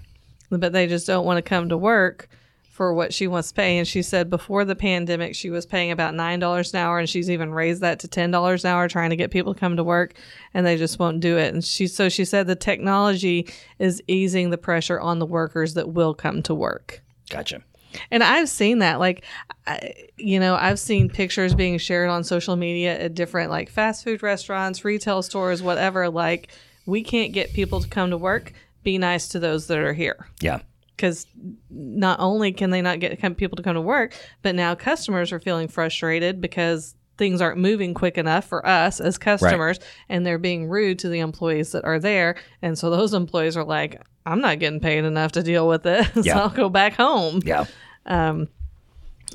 but 0.51 0.73
they 0.73 0.87
just 0.87 1.07
don't 1.07 1.25
want 1.25 1.39
to 1.39 1.43
come 1.43 1.71
to 1.71 1.77
work 1.79 2.29
for 2.71 2.93
what 2.93 3.15
she 3.15 3.27
wants 3.27 3.49
to 3.49 3.55
pay. 3.55 3.79
And 3.79 3.89
she 3.89 4.03
said 4.03 4.29
before 4.29 4.65
the 4.65 4.75
pandemic, 4.75 5.35
she 5.35 5.49
was 5.49 5.65
paying 5.65 5.91
about 5.91 6.15
$9 6.15 6.73
an 6.73 6.79
hour, 6.79 6.99
and 6.99 7.09
she's 7.09 7.31
even 7.31 7.53
raised 7.53 7.81
that 7.81 8.01
to 8.01 8.09
$10 8.09 8.65
an 8.65 8.71
hour, 8.71 8.89
trying 8.89 9.11
to 9.11 9.17
get 9.17 9.31
people 9.31 9.55
to 9.55 9.61
come 9.61 9.77
to 9.77 9.85
work, 9.85 10.15
and 10.53 10.67
they 10.67 10.77
just 10.77 10.99
won't 10.99 11.21
do 11.21 11.39
it. 11.39 11.55
And 11.55 11.65
she, 11.65 11.87
so 11.87 12.11
she 12.11 12.27
said 12.27 12.47
the 12.47 12.57
technology 12.57 13.49
is 13.79 14.03
easing 14.07 14.51
the 14.51 14.59
pressure 14.59 15.01
on 15.01 15.19
the 15.19 15.27
workers 15.27 15.75
that 15.75 15.91
will 15.91 16.13
come 16.13 16.43
to 16.43 16.55
work. 16.55 17.03
Gotcha. 17.31 17.63
And 18.11 18.23
I've 18.23 18.49
seen 18.49 18.79
that, 18.81 18.99
like, 18.99 19.25
I, 19.67 19.93
you 20.17 20.41
know, 20.41 20.55
I've 20.55 20.79
seen 20.79 21.09
pictures 21.09 21.55
being 21.55 21.79
shared 21.79 22.09
on 22.09 22.25
social 22.25 22.57
media 22.57 22.99
at 22.99 23.15
different, 23.15 23.51
like, 23.51 23.69
fast 23.71 24.05
food 24.05 24.23
restaurants, 24.23 24.85
retail 24.85 25.23
stores, 25.23 25.63
whatever. 25.63 26.09
Like, 26.09 26.49
we 26.87 27.03
can't 27.03 27.33
get 27.33 27.53
people 27.53 27.81
to 27.81 27.89
come 27.89 28.11
to 28.11 28.19
work. 28.19 28.53
Be 28.83 28.99
nice 28.99 29.29
to 29.29 29.39
those 29.39 29.69
that 29.69 29.79
are 29.79 29.93
here 29.93 30.27
Yeah. 30.41 30.61
because 30.97 31.27
not 31.71 32.19
only 32.19 32.53
can 32.53 32.71
they 32.71 32.83
not 32.83 32.99
get 33.01 33.21
people 33.37 33.57
to 33.57 33.63
come 33.63 33.75
to 33.75 33.81
work, 33.81 34.15
but 34.43 34.55
now 34.55 34.75
customers 34.75 35.31
are 35.33 35.39
feeling 35.39 35.69
frustrated 35.69 36.41
because 36.41 36.95
things 37.23 37.41
aren't 37.41 37.59
moving 37.59 37.95
quick 37.95 38.19
enough 38.19 38.45
for 38.45 38.67
us 38.67 38.99
as 38.99 39.17
customers, 39.17 39.79
and 40.09 40.27
they're 40.27 40.39
being 40.41 40.69
rude 40.69 40.99
to 40.99 41.09
the 41.09 41.21
employees 41.21 41.71
that 41.71 41.85
are 41.85 42.01
there. 42.01 42.35
And 42.63 42.77
so 42.77 42.91
those 42.91 43.15
employees 43.15 43.57
are 43.57 43.63
like, 43.63 44.03
"I'm 44.27 44.41
not 44.41 44.59
getting 44.59 44.81
paid 44.81 45.05
enough 45.05 45.31
to 45.33 45.43
deal 45.45 45.69
with 45.69 45.85
this. 45.85 46.09
Yeah. 46.27 46.41
I'll 46.41 46.49
go 46.49 46.69
back 46.69 46.95
home." 46.95 47.41
Yeah. 47.45 47.67
um 48.07 48.49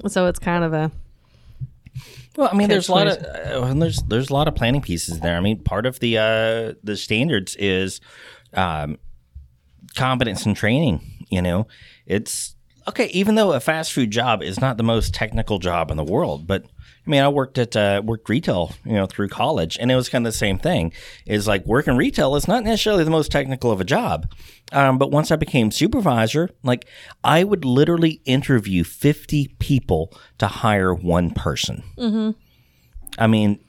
So 0.06 0.26
it's 0.28 0.38
kind 0.38 0.66
of 0.66 0.74
a 0.74 0.92
Well, 2.36 2.50
I 2.52 2.58
mean, 2.58 2.68
there's 2.68 2.90
a 2.90 2.92
lot 2.92 3.08
of 3.08 3.24
uh, 3.24 3.66
and 3.68 3.82
there's 3.82 4.02
there's 4.04 4.30
a 4.30 4.34
lot 4.34 4.50
of 4.50 4.56
planning 4.56 4.82
pieces 4.82 5.22
there. 5.22 5.38
I 5.38 5.40
mean, 5.40 5.64
part 5.64 5.86
of 5.86 6.02
the 6.02 6.18
uh, 6.18 6.74
the 6.84 6.98
standards 6.98 7.56
is 7.56 8.02
um, 8.54 8.98
competence 9.96 10.46
and 10.46 10.58
training. 10.58 11.00
You 11.30 11.42
know, 11.42 11.68
it's 12.06 12.54
okay. 12.86 13.08
Even 13.08 13.36
though 13.36 13.54
a 13.54 13.62
fast 13.62 13.94
food 13.94 14.12
job 14.12 14.44
is 14.44 14.60
not 14.60 14.76
the 14.76 14.84
most 14.84 15.14
technical 15.14 15.58
job 15.58 15.90
in 15.90 15.96
the 15.96 16.04
world, 16.04 16.46
but 16.48 16.66
I 17.08 17.10
mean, 17.10 17.24
I 17.24 17.30
worked 17.30 17.58
at 17.58 17.76
uh, 17.76 18.02
worked 18.04 18.28
retail, 18.28 18.74
you 18.84 18.94
know, 18.94 19.06
through 19.06 19.30
college, 19.30 19.78
and 19.80 19.90
it 19.90 19.96
was 19.96 20.10
kind 20.10 20.28
of 20.28 20.34
the 20.34 20.38
same 20.38 20.60
thing. 20.60 20.92
Is 21.26 21.48
like 21.48 21.66
working 21.66 21.96
retail 21.96 22.36
is 22.36 22.48
not 22.50 22.66
necessarily 22.66 23.06
the 23.06 23.10
most 23.12 23.32
technical 23.32 23.72
of 23.72 23.80
a 23.80 23.86
job, 23.86 24.30
um, 24.74 24.98
but 24.98 25.10
once 25.10 25.32
I 25.32 25.38
became 25.38 25.72
supervisor, 25.72 26.50
like 26.64 26.86
I 27.24 27.46
would 27.46 27.64
literally 27.64 28.22
interview 28.26 28.84
fifty 28.84 29.56
people 29.60 30.12
to 30.38 30.48
hire 30.48 30.94
one 30.94 31.32
person. 31.32 31.84
I 33.18 33.28
mean, 33.28 33.64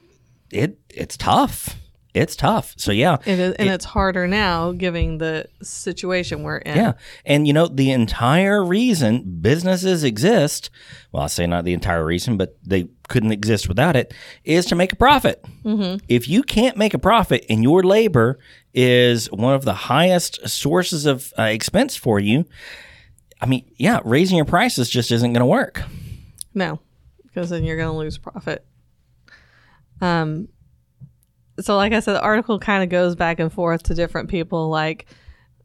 it 0.51 0.81
it's 0.91 1.17
tough. 1.17 1.77
It's 2.15 2.35
tough. 2.35 2.75
So 2.77 2.91
yeah, 2.91 3.19
it 3.25 3.39
is, 3.39 3.55
and 3.55 3.69
it's 3.69 3.85
harder 3.85 4.27
now 4.27 4.73
given 4.73 5.19
the 5.19 5.47
situation 5.63 6.43
we're 6.43 6.57
in. 6.59 6.77
yeah. 6.77 6.93
And 7.25 7.47
you 7.47 7.53
know, 7.53 7.69
the 7.69 7.93
entire 7.93 8.65
reason 8.65 9.39
businesses 9.41 10.03
exist, 10.03 10.71
well, 11.13 11.23
I 11.23 11.27
say 11.29 11.47
not 11.47 11.65
the 11.65 11.75
entire 11.75 12.05
reason, 12.05 12.37
but 12.37 12.59
they 12.65 12.89
couldn't 13.09 13.33
exist 13.33 13.69
without 13.69 13.97
it, 13.97 14.15
is 14.45 14.65
to 14.67 14.75
make 14.75 14.93
a 14.93 14.97
profit. 14.97 15.45
If 16.09 16.29
you 16.29 16.43
can't 16.43 16.77
make 16.77 16.95
a 16.95 16.99
profit 16.99 17.45
and 17.51 17.63
your 17.63 17.83
labor 17.83 18.39
is 18.75 19.31
one 19.33 19.55
of 19.55 19.65
the 19.65 19.75
highest 19.75 20.49
sources 20.49 21.05
of 21.07 21.33
uh, 21.39 21.43
expense 21.43 21.97
for 21.97 22.21
you, 22.21 22.45
I 23.41 23.47
mean, 23.47 23.65
yeah, 23.77 24.01
raising 24.05 24.37
your 24.37 24.45
prices 24.47 24.89
just 24.91 25.11
isn't 25.11 25.33
going 25.33 25.41
to 25.41 25.47
work. 25.47 25.83
No, 26.55 26.81
because 27.25 27.51
then 27.51 27.65
you're 27.65 27.77
going 27.77 27.91
to 27.93 27.97
lose 27.97 28.19
profit. 28.19 28.65
Um, 30.01 30.49
so 31.61 31.77
like 31.77 31.93
I 31.93 32.01
said, 32.01 32.13
the 32.15 32.23
article 32.23 32.59
kind 32.59 32.83
of 32.85 32.89
goes 32.89 33.17
back 33.17 33.41
and 33.41 33.53
forth 33.53 33.85
to 33.85 33.95
different 33.95 34.29
people. 34.31 34.69
Like, 34.69 35.07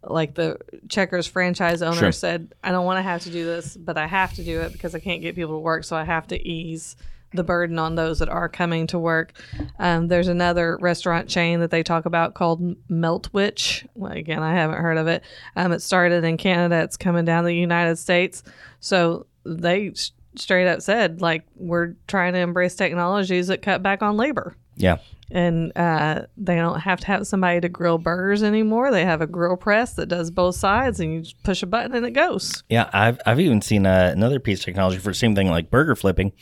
like 0.03 0.33
the 0.35 0.57
Checkers 0.89 1.27
franchise 1.27 1.81
owner 1.81 1.97
Sure. 1.97 2.11
said, 2.11 2.53
"I 2.63 2.71
don't 2.71 2.85
want 2.85 2.97
to 2.97 3.03
have 3.03 3.21
to 3.23 3.29
do 3.29 3.45
this, 3.45 3.77
but 3.77 3.97
I 3.97 4.07
have 4.07 4.33
to 4.33 4.43
do 4.43 4.61
it 4.61 4.71
because 4.73 4.95
I 4.95 4.99
can't 4.99 5.21
get 5.21 5.35
people 5.35 5.53
to 5.55 5.59
work, 5.59 5.83
so 5.83 5.95
I 5.95 6.03
have 6.03 6.27
to 6.27 6.47
ease." 6.47 6.95
The 7.33 7.43
burden 7.43 7.79
on 7.79 7.95
those 7.95 8.19
that 8.19 8.29
are 8.29 8.47
coming 8.47 8.87
to 8.87 8.99
work. 8.99 9.33
Um, 9.79 10.07
there's 10.07 10.27
another 10.27 10.77
restaurant 10.79 11.27
chain 11.27 11.59
that 11.61 11.71
they 11.71 11.81
talk 11.81 12.05
about 12.05 12.35
called 12.35 12.61
Meltwich. 12.89 13.87
Well, 13.95 14.11
again, 14.11 14.43
I 14.43 14.53
haven't 14.53 14.81
heard 14.81 14.97
of 14.97 15.07
it. 15.07 15.23
Um, 15.55 15.71
it 15.71 15.81
started 15.81 16.23
in 16.23 16.37
Canada. 16.37 16.83
It's 16.83 16.97
coming 16.97 17.25
down 17.25 17.43
the 17.43 17.55
United 17.55 17.97
States. 17.97 18.43
So 18.79 19.25
they 19.45 19.93
straight 20.35 20.67
up 20.67 20.81
said, 20.81 21.21
like, 21.21 21.43
we're 21.55 21.95
trying 22.07 22.33
to 22.33 22.39
embrace 22.39 22.75
technologies 22.75 23.47
that 23.47 23.61
cut 23.61 23.83
back 23.83 24.01
on 24.01 24.17
labor. 24.17 24.55
Yeah. 24.75 24.97
And 25.31 25.71
uh, 25.75 26.23
they 26.37 26.55
don't 26.55 26.81
have 26.81 26.99
to 26.99 27.07
have 27.07 27.25
somebody 27.25 27.59
to 27.61 27.69
grill 27.69 27.97
burgers 27.97 28.43
anymore. 28.43 28.91
They 28.91 29.03
have 29.03 29.21
a 29.21 29.25
grill 29.25 29.57
press 29.57 29.93
that 29.93 30.05
does 30.05 30.29
both 30.29 30.55
sides, 30.55 30.99
and 30.99 31.11
you 31.11 31.21
just 31.21 31.41
push 31.41 31.63
a 31.63 31.65
button 31.65 31.95
and 31.95 32.05
it 32.05 32.11
goes. 32.11 32.61
Yeah, 32.69 32.87
I've 32.93 33.19
I've 33.25 33.39
even 33.39 33.61
seen 33.61 33.87
uh, 33.87 34.11
another 34.13 34.39
piece 34.39 34.59
of 34.59 34.65
technology 34.65 34.99
for 34.99 35.09
the 35.09 35.15
same 35.15 35.33
thing 35.33 35.49
like 35.49 35.71
burger 35.71 35.95
flipping, 35.95 36.33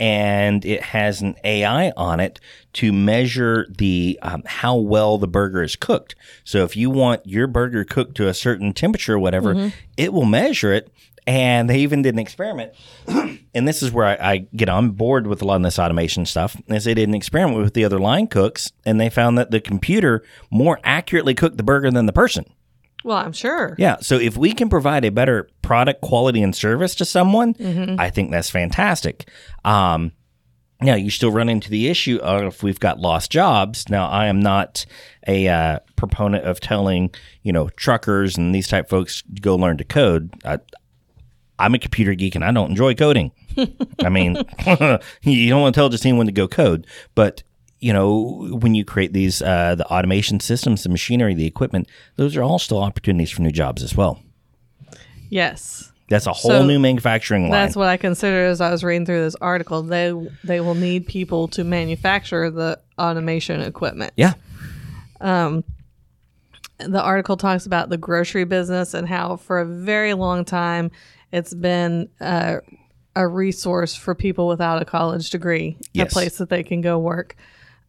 and 0.00 0.64
it 0.64 0.82
has 0.82 1.20
an 1.20 1.36
AI 1.44 1.92
on 1.96 2.18
it 2.18 2.40
to 2.72 2.92
measure 2.92 3.66
the 3.78 4.18
um, 4.22 4.42
how 4.46 4.74
well 4.74 5.16
the 5.18 5.28
burger 5.28 5.62
is 5.62 5.76
cooked. 5.76 6.16
So 6.42 6.64
if 6.64 6.76
you 6.76 6.90
want 6.90 7.24
your 7.26 7.46
burger 7.46 7.84
cooked 7.84 8.16
to 8.16 8.26
a 8.26 8.34
certain 8.34 8.72
temperature 8.72 9.14
or 9.14 9.18
whatever, 9.20 9.70
it 9.96 10.12
will 10.12 10.24
measure 10.24 10.72
it. 10.72 10.90
And 11.30 11.70
they 11.70 11.78
even 11.78 12.02
did 12.02 12.14
an 12.14 12.18
experiment, 12.18 12.72
and 13.06 13.68
this 13.68 13.84
is 13.84 13.92
where 13.92 14.04
I, 14.06 14.32
I 14.32 14.36
get 14.56 14.68
on 14.68 14.90
board 14.90 15.28
with 15.28 15.42
a 15.42 15.44
lot 15.44 15.56
of 15.56 15.62
this 15.62 15.78
automation 15.78 16.26
stuff. 16.26 16.56
Is 16.66 16.84
they 16.84 16.94
did 16.94 17.08
an 17.08 17.14
experiment 17.14 17.62
with 17.62 17.74
the 17.74 17.84
other 17.84 18.00
line 18.00 18.26
cooks, 18.26 18.72
and 18.84 19.00
they 19.00 19.08
found 19.10 19.38
that 19.38 19.52
the 19.52 19.60
computer 19.60 20.24
more 20.50 20.80
accurately 20.82 21.34
cooked 21.34 21.56
the 21.56 21.62
burger 21.62 21.88
than 21.92 22.06
the 22.06 22.12
person. 22.12 22.46
Well, 23.04 23.16
I'm 23.16 23.32
sure. 23.32 23.76
Yeah. 23.78 23.98
So 24.00 24.16
if 24.16 24.36
we 24.36 24.52
can 24.52 24.68
provide 24.68 25.04
a 25.04 25.10
better 25.10 25.48
product 25.62 26.00
quality 26.00 26.42
and 26.42 26.54
service 26.54 26.96
to 26.96 27.04
someone, 27.04 27.54
Mm-hmm. 27.54 28.00
I 28.00 28.10
think 28.10 28.32
that's 28.32 28.50
fantastic. 28.50 29.28
Um, 29.64 30.10
now 30.82 30.94
you 30.96 31.10
still 31.10 31.30
run 31.30 31.48
into 31.48 31.70
the 31.70 31.88
issue 31.88 32.18
of 32.22 32.42
if 32.42 32.62
we've 32.64 32.80
got 32.80 32.98
lost 32.98 33.30
jobs. 33.30 33.88
Now 33.88 34.08
I 34.08 34.26
am 34.26 34.40
not 34.40 34.84
a 35.28 35.46
uh, 35.46 35.78
proponent 35.94 36.44
of 36.44 36.58
telling 36.58 37.14
you 37.42 37.52
know 37.52 37.68
truckers 37.76 38.36
and 38.36 38.52
these 38.54 38.66
type 38.66 38.88
folks 38.88 39.22
go 39.40 39.54
learn 39.54 39.76
to 39.76 39.84
code. 39.84 40.34
I, 40.44 40.58
I'm 41.60 41.74
a 41.74 41.78
computer 41.78 42.14
geek 42.14 42.34
and 42.34 42.44
I 42.44 42.50
don't 42.52 42.70
enjoy 42.70 42.94
coding. 42.94 43.32
I 44.02 44.08
mean, 44.08 44.36
you 45.22 45.48
don't 45.50 45.60
want 45.60 45.74
to 45.74 45.78
tell 45.78 45.88
just 45.88 46.04
anyone 46.06 46.26
to 46.26 46.32
go 46.32 46.48
code, 46.48 46.86
but 47.14 47.42
you 47.78 47.92
know, 47.92 48.48
when 48.60 48.74
you 48.74 48.84
create 48.84 49.12
these 49.12 49.40
uh, 49.42 49.74
the 49.74 49.86
automation 49.86 50.40
systems, 50.40 50.82
the 50.82 50.88
machinery, 50.88 51.34
the 51.34 51.46
equipment, 51.46 51.88
those 52.16 52.36
are 52.36 52.42
all 52.42 52.58
still 52.58 52.78
opportunities 52.82 53.30
for 53.30 53.42
new 53.42 53.50
jobs 53.52 53.82
as 53.82 53.96
well. 53.96 54.20
Yes. 55.28 55.92
That's 56.08 56.26
a 56.26 56.32
whole 56.32 56.50
So, 56.50 56.66
new 56.66 56.78
manufacturing 56.80 57.42
line. 57.44 57.52
That's 57.52 57.76
what 57.76 57.86
I 57.88 57.96
consider 57.96 58.46
as 58.46 58.60
I 58.60 58.70
was 58.70 58.82
reading 58.82 59.06
through 59.06 59.22
this 59.22 59.36
article. 59.36 59.82
They 59.82 60.12
they 60.42 60.60
will 60.60 60.74
need 60.74 61.06
people 61.06 61.46
to 61.48 61.62
manufacture 61.64 62.50
the 62.50 62.80
automation 62.98 63.60
equipment. 63.60 64.12
yeah, 64.16 64.34
Um, 65.20 65.62
the 66.78 67.00
article 67.00 67.36
talks 67.36 67.64
about 67.64 67.90
the 67.90 67.96
grocery 67.98 68.44
business 68.44 68.92
and 68.92 69.08
how 69.08 69.36
for 69.36 69.60
a 69.60 69.66
very 69.66 70.14
long 70.14 70.44
time 70.44 70.90
it's 71.32 71.54
been 71.54 72.08
uh, 72.20 72.58
a 73.16 73.26
resource 73.26 73.94
for 73.94 74.14
people 74.14 74.48
without 74.48 74.80
a 74.82 74.84
college 74.84 75.30
degree, 75.30 75.78
Yes. 75.92 76.10
a 76.10 76.12
place 76.12 76.38
that 76.38 76.48
they 76.48 76.62
can 76.62 76.80
go 76.80 76.98
work. 76.98 77.36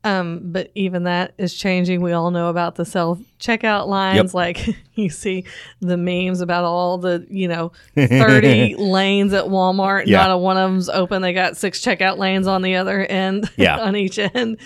Um, 0.03 0.39
but 0.51 0.71
even 0.74 1.03
that 1.03 1.33
is 1.38 1.53
changing. 1.53 2.01
We 2.01 2.12
all 2.12 2.31
know 2.31 2.50
about 2.50 2.74
the 2.74 2.86
self 2.86 3.19
checkout 3.39 3.86
lines. 3.88 4.15
Yep. 4.15 4.33
Like 4.33 4.67
you 4.95 5.10
see 5.12 5.45
the 5.79 5.95
memes 5.95 6.41
about 6.41 6.63
all 6.63 6.98
the, 6.98 7.27
you 7.29 7.48
know, 7.48 7.71
30 7.95 8.75
lanes 8.77 9.31
at 9.33 9.45
Walmart. 9.45 10.07
Yeah. 10.07 10.17
Not 10.24 10.31
a 10.31 10.38
one 10.39 10.57
of 10.57 10.71
them's 10.71 10.89
open. 10.89 11.21
They 11.21 11.33
got 11.33 11.55
six 11.55 11.79
checkout 11.81 12.17
lanes 12.17 12.48
on 12.48 12.63
the 12.63 12.77
other 12.77 13.05
end, 13.05 13.48
Yeah. 13.57 13.77
on 13.79 13.95
each 13.95 14.17
end 14.17 14.57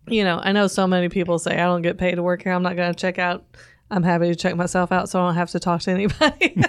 you 0.09 0.23
know, 0.23 0.39
I 0.41 0.53
know 0.53 0.69
so 0.69 0.87
many 0.87 1.09
people 1.09 1.39
say 1.41 1.55
I 1.55 1.65
don't 1.65 1.83
get 1.83 1.99
paid 1.99 2.15
to 2.17 2.23
work 2.23 2.43
here. 2.43 2.53
I'm 2.53 2.63
not 2.63 2.77
going 2.77 2.93
to 2.93 2.99
check 2.99 3.19
out. 3.19 3.45
I'm 3.91 4.03
happy 4.03 4.29
to 4.29 4.35
check 4.35 4.57
myself 4.57 4.91
out, 4.93 5.09
so 5.09 5.21
I 5.21 5.27
don't 5.27 5.35
have 5.37 5.51
to 5.51 5.61
talk 5.61 5.81
to 5.83 5.91
anybody. 5.91 6.55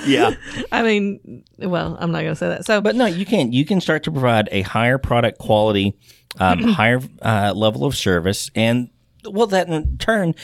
yeah. 0.06 0.32
I 0.72 0.82
mean, 0.82 1.44
well, 1.58 1.96
I'm 2.00 2.10
not 2.12 2.20
going 2.22 2.32
to 2.32 2.36
say 2.36 2.48
that. 2.48 2.64
So, 2.64 2.80
But 2.80 2.96
no, 2.96 3.06
you 3.06 3.26
can 3.26 3.52
you 3.52 3.64
can 3.64 3.80
start 3.80 4.04
to 4.04 4.10
provide 4.10 4.48
a 4.52 4.62
higher 4.62 4.98
product 4.98 5.38
quality, 5.38 5.94
um, 6.38 6.62
higher 6.62 7.00
uh, 7.22 7.52
level 7.54 7.84
of 7.84 7.96
service, 7.96 8.50
and 8.54 8.90
well, 9.28 9.46
that 9.48 9.68
in 9.68 9.98
turn 9.98 10.34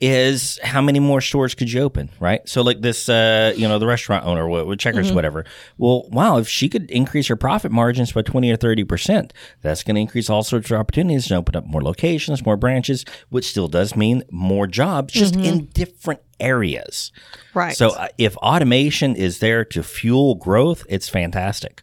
is 0.00 0.58
how 0.62 0.80
many 0.80 0.98
more 0.98 1.20
stores 1.20 1.54
could 1.54 1.70
you 1.70 1.82
open, 1.82 2.08
right? 2.20 2.48
So, 2.48 2.62
like 2.62 2.80
this, 2.80 3.08
uh, 3.08 3.52
you 3.54 3.68
know, 3.68 3.78
the 3.78 3.86
restaurant 3.86 4.24
owner 4.24 4.48
with, 4.48 4.78
Checkers, 4.78 5.12
whatever. 5.12 5.44
Well, 5.76 6.08
wow, 6.08 6.38
if 6.38 6.48
she 6.48 6.68
could 6.68 6.90
increase 6.90 7.26
her 7.28 7.36
profit 7.36 7.70
margins 7.70 8.12
by 8.12 8.22
twenty 8.22 8.50
or 8.50 8.56
thirty 8.56 8.84
percent, 8.84 9.34
that's 9.60 9.82
going 9.82 9.96
to 9.96 10.00
increase 10.00 10.30
all 10.30 10.42
sorts 10.42 10.70
of 10.70 10.78
opportunities 10.78 11.30
and 11.30 11.38
open 11.38 11.54
up 11.54 11.66
more 11.66 11.82
locations, 11.82 12.44
more 12.44 12.56
branches, 12.56 13.04
which 13.28 13.44
still 13.46 13.68
does 13.68 13.94
mean 13.94 14.22
more 14.30 14.66
jobs, 14.66 15.12
just 15.12 15.36
in 15.36 15.66
different 15.66 16.20
areas. 16.40 17.12
right. 17.52 17.76
So, 17.76 17.90
uh, 17.90 18.08
if 18.16 18.36
automation 18.38 19.14
is 19.14 19.40
there 19.40 19.64
to 19.66 19.82
fuel 19.82 20.34
growth, 20.36 20.84
it's 20.88 21.08
fantastic. 21.10 21.82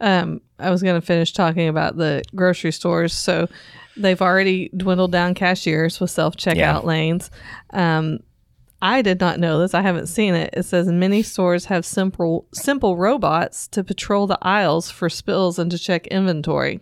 um, 0.00 0.40
I 0.60 0.70
was 0.70 0.80
going 0.80 1.00
to 1.00 1.04
finish 1.04 1.32
talking 1.32 1.66
about 1.66 1.96
the 1.96 2.22
grocery 2.36 2.70
stores. 2.70 3.12
So, 3.12 3.48
they've 3.96 4.20
already 4.22 4.70
dwindled 4.76 5.12
down 5.12 5.34
cashiers 5.34 6.00
with 6.00 6.10
self 6.10 6.36
checkout 6.36 6.56
Yeah. 6.56 6.78
lanes. 6.80 7.30
Um, 7.70 8.20
I 8.80 9.00
did 9.02 9.20
not 9.20 9.38
know 9.38 9.60
this. 9.60 9.74
I 9.74 9.82
haven't 9.82 10.08
seen 10.08 10.34
it. 10.34 10.50
It 10.54 10.64
says 10.64 10.88
many 10.88 11.22
stores 11.22 11.66
have 11.66 11.84
simple 11.86 12.46
simple 12.52 12.96
robots 12.96 13.68
to 13.68 13.84
patrol 13.84 14.26
the 14.26 14.38
aisles 14.42 14.90
for 14.90 15.08
spills 15.08 15.58
and 15.58 15.70
to 15.70 15.78
check 15.78 16.06
inventory. 16.08 16.80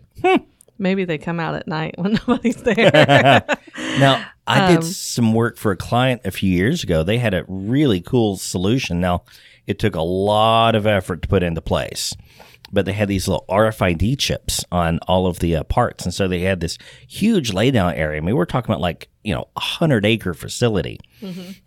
Maybe 0.79 1.05
they 1.05 1.19
come 1.19 1.39
out 1.39 1.55
at 1.55 1.69
night 1.69 1.97
when 1.99 2.13
nobody's 2.27 2.63
there. 2.63 3.45
Now, 3.99 4.25
I 4.47 4.61
Um, 4.75 4.75
did 4.77 4.85
some 4.85 5.35
work 5.35 5.59
for 5.59 5.73
a 5.73 5.77
client 5.77 6.23
a 6.25 6.31
few 6.31 6.51
years 6.51 6.83
ago. 6.83 7.03
They 7.03 7.19
had 7.19 7.35
a 7.35 7.45
really 7.49 8.01
cool 8.01 8.37
solution. 8.39 8.99
Now, 9.01 9.25
it 9.67 9.79
took 9.79 9.95
a 9.95 10.01
lot 10.03 10.75
of 10.75 10.87
effort 10.87 11.21
to 11.23 11.29
put 11.29 11.43
into 11.43 11.61
place, 11.61 12.17
but 12.73 12.85
they 12.87 12.93
had 12.93 13.09
these 13.09 13.27
little 13.29 13.45
RFID 13.49 14.19
chips 14.19 14.65
on 14.71 14.99
all 15.09 15.27
of 15.27 15.41
the 15.41 15.57
uh, 15.57 15.65
parts. 15.65 16.05
And 16.05 16.15
so 16.15 16.29
they 16.29 16.41
had 16.41 16.61
this 16.61 16.79
huge 17.09 17.53
laydown 17.53 17.97
area. 17.97 18.19
I 18.19 18.21
mean, 18.21 18.37
we're 18.37 18.45
talking 18.45 18.71
about 18.71 18.81
like, 18.81 19.09
you 19.23 19.35
know, 19.35 19.49
a 19.55 19.61
hundred 19.61 20.07
acre 20.07 20.33
facility. 20.33 20.99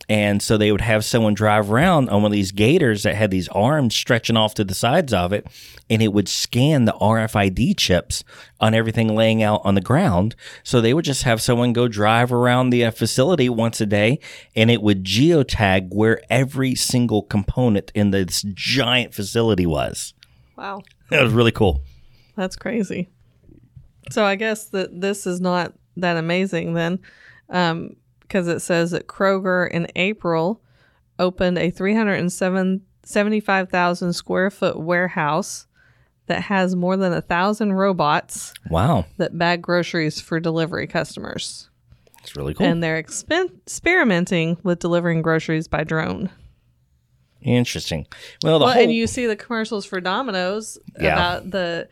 And 0.10 0.42
so 0.42 0.58
they 0.58 0.72
would 0.72 0.82
have 0.82 1.06
someone 1.06 1.36
drive 1.36 1.70
around 1.72 2.10
on 2.10 2.24
one 2.24 2.32
of 2.32 2.36
these 2.36 2.52
gators 2.52 3.04
that 3.04 3.14
had 3.16 3.30
these 3.30 3.48
arms 3.50 3.96
stretching 3.96 4.36
off 4.36 4.56
to 4.56 4.64
the 4.64 4.74
sides 4.74 5.14
of 5.14 5.32
it, 5.34 5.46
and 5.88 6.02
it 6.02 6.14
would 6.14 6.28
scan 6.28 6.86
the 6.86 6.94
RFID 6.94 7.78
chips 7.78 8.24
on 8.60 8.74
everything 8.74 9.16
laying 9.16 9.44
out 9.44 9.62
on 9.64 9.76
the 9.76 9.82
ground. 9.82 10.36
So 10.64 10.82
they 10.82 10.96
would 10.96 11.06
just 11.06 11.24
have 11.24 11.42
someone 11.44 11.74
go 11.74 11.88
drive 11.88 12.34
around 12.34 12.72
the 12.72 12.86
uh, 12.86 12.92
facility 12.92 13.50
once 13.50 13.80
a 13.80 13.86
day, 13.86 14.20
and 14.56 14.72
it 14.72 14.82
would 14.82 15.04
geotag 15.04 15.90
where 15.94 16.22
every 16.32 16.74
single 16.74 17.22
component 17.22 17.92
in 17.94 18.10
this 18.10 18.44
giant 18.56 19.14
facility 19.14 19.68
was. 19.68 20.13
Wow. 20.58 20.82
That 21.10 21.24
was 21.24 21.34
really 21.34 21.52
cool. 21.52 21.82
That's 22.36 22.56
crazy. 22.56 23.10
So 24.12 24.24
I 24.26 24.36
guess 24.36 24.66
that 24.70 25.00
this 25.02 25.26
is 25.28 25.40
not 25.42 25.74
that 25.98 26.18
amazing 26.18 26.74
then, 26.74 27.00
um, 27.50 27.96
because 28.22 28.48
it 28.48 28.60
says 28.62 28.92
that 28.92 29.08
Kroger 29.08 29.70
in 29.70 29.88
April 29.96 30.62
opened 31.20 31.58
a 31.60 31.70
375,000 31.70 34.14
square 34.14 34.50
foot 34.50 34.80
warehouse 34.80 35.68
that 36.28 36.44
has 36.44 36.76
more 36.76 36.96
than 36.98 37.14
a 37.14 37.22
thousand 37.22 37.74
robots 37.74 38.54
Wow. 38.70 39.06
that 39.18 39.38
bag 39.38 39.62
groceries 39.62 40.20
for 40.22 40.40
delivery 40.40 40.88
customers. 40.88 41.70
It's 42.22 42.36
really 42.38 42.54
cool. 42.54 42.66
And 42.66 42.82
they're 42.82 43.02
expen- 43.02 43.52
experimenting 43.68 44.58
with 44.64 44.80
delivering 44.80 45.22
groceries 45.22 45.68
by 45.68 45.84
drone. 45.84 46.30
Interesting. 47.44 48.08
Well, 48.44 48.60
the 48.60 48.66
Well, 48.66 48.74
whole 48.74 48.84
and 48.84 48.92
you 48.92 49.08
see 49.08 49.26
the 49.26 49.36
commercials 49.36 49.86
for 49.86 50.00
Domino's 50.02 50.78
Yeah. 51.00 51.14
about 51.14 51.52
the 51.52 51.88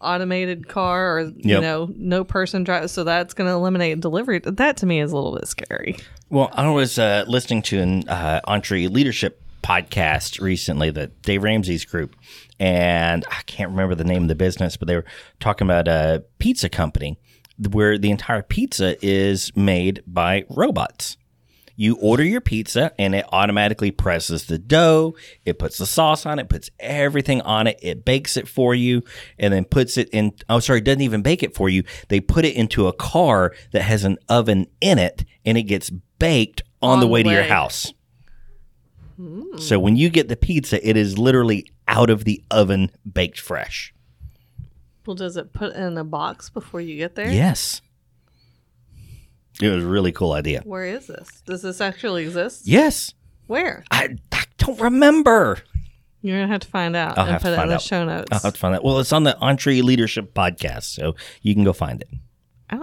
automated 0.00 0.68
car 0.68 1.16
or 1.16 1.20
you 1.22 1.34
Yep. 1.38 1.62
know 1.62 1.90
no 1.96 2.22
person 2.22 2.62
drive 2.62 2.88
so 2.88 3.02
that's 3.02 3.34
going 3.34 3.50
to 3.50 3.54
eliminate 3.54 3.98
delivery 4.00 4.38
that 4.44 4.76
to 4.76 4.86
me 4.86 5.00
is 5.00 5.10
a 5.10 5.16
little 5.16 5.34
bit 5.34 5.48
scary 5.48 5.96
Well, 6.30 6.50
I 6.52 6.68
was 6.70 7.00
uh, 7.00 7.24
listening 7.26 7.62
to 7.62 7.80
an 7.80 8.08
uh, 8.08 8.40
EntreLeadership 8.46 9.32
podcast 9.64 10.40
recently, 10.40 10.90
the 10.90 11.08
Dave 11.22 11.42
Ramsey's 11.42 11.84
group, 11.84 12.14
and 12.60 13.24
I 13.30 13.40
can't 13.46 13.70
remember 13.70 13.94
the 13.96 14.04
name 14.04 14.22
of 14.22 14.28
the 14.28 14.34
business, 14.36 14.76
but 14.76 14.86
they 14.88 14.94
were 14.94 15.04
talking 15.40 15.66
about 15.66 15.88
a 15.88 16.22
pizza 16.38 16.68
company 16.68 17.18
where 17.72 17.98
the 17.98 18.10
entire 18.12 18.42
pizza 18.42 18.96
is 19.04 19.50
made 19.56 20.02
by 20.06 20.44
robots. 20.48 21.16
You 21.80 21.94
order 21.98 22.24
your 22.24 22.40
pizza 22.40 22.90
and 22.98 23.14
it 23.14 23.24
automatically 23.30 23.92
presses 23.92 24.46
the 24.46 24.58
dough. 24.58 25.14
It 25.44 25.60
puts 25.60 25.78
the 25.78 25.86
sauce 25.86 26.26
on 26.26 26.40
it, 26.40 26.48
puts 26.48 26.70
everything 26.80 27.40
on 27.42 27.68
it. 27.68 27.78
It 27.80 28.04
bakes 28.04 28.36
it 28.36 28.48
for 28.48 28.74
you 28.74 29.04
and 29.38 29.54
then 29.54 29.64
puts 29.64 29.96
it 29.96 30.08
in. 30.10 30.32
Oh, 30.48 30.58
sorry, 30.58 30.80
It 30.80 30.84
doesn't 30.84 31.02
even 31.02 31.22
bake 31.22 31.44
it 31.44 31.54
for 31.54 31.68
you. 31.68 31.84
They 32.08 32.18
put 32.18 32.44
it 32.44 32.56
into 32.56 32.88
a 32.88 32.92
car 32.92 33.54
that 33.70 33.82
has 33.82 34.02
an 34.02 34.18
oven 34.28 34.66
in 34.80 34.98
it 34.98 35.24
and 35.44 35.56
it 35.56 35.62
gets 35.62 35.88
baked 36.18 36.62
on, 36.82 36.94
On 36.94 36.98
the 37.00 37.06
the 37.06 37.12
way 37.12 37.22
to 37.22 37.30
your 37.30 37.42
way. 37.42 37.48
house. 37.48 37.94
Hmm. 39.16 39.58
So 39.58 39.78
when 39.78 39.94
you 39.94 40.10
get 40.10 40.26
the 40.28 40.36
pizza, 40.36 40.86
it 40.86 40.96
is 40.96 41.16
literally 41.16 41.70
out 41.86 42.10
of 42.10 42.24
the 42.24 42.42
oven, 42.50 42.90
baked 43.10 43.38
fresh. 43.38 43.94
well 45.06 45.14
does 45.14 45.36
it 45.36 45.52
put 45.52 45.74
in 45.76 45.96
a 45.96 46.04
box 46.04 46.50
before 46.50 46.80
you 46.80 46.96
get 46.96 47.14
there 47.14 47.30
Yes. 47.30 47.82
It 49.60 49.68
was 49.68 49.84
a 49.84 49.86
really 49.88 50.12
cool 50.12 50.32
idea. 50.32 50.62
where 50.64 50.84
is 50.84 51.06
this 51.06 51.42
does 51.46 51.62
this 51.62 51.80
actually 51.80 52.24
exist 52.24 52.66
Yes. 52.66 53.12
where 53.46 53.84
I, 53.90 54.16
I 54.32 54.44
don't 54.58 54.80
remember. 54.80 55.58
you're 56.22 56.36
going 56.36 56.46
to 56.48 56.52
have 56.52 56.60
to 56.62 56.68
find 56.68 56.94
out 56.96 57.18
I'll 57.18 57.24
and 57.24 57.32
have 57.32 57.42
put 57.42 57.48
to 57.48 57.52
it 57.52 57.54
in 57.54 57.58
find 57.60 57.70
the 57.70 57.74
out. 57.76 57.82
show 57.82 58.04
notes 58.04 58.28
I'll 58.32 58.38
have 58.40 58.54
to 58.54 58.58
find 58.60 58.74
that. 58.74 58.84
Well, 58.84 58.98
it's 59.00 59.12
on 59.12 59.24
the 59.24 59.36
EntreLeadership 59.40 60.28
podcast, 60.32 60.84
so 60.84 61.14
you 61.42 61.54
can 61.54 61.64
go 61.64 61.72
find 61.72 62.02
it. 62.02 62.08
I 62.70 62.78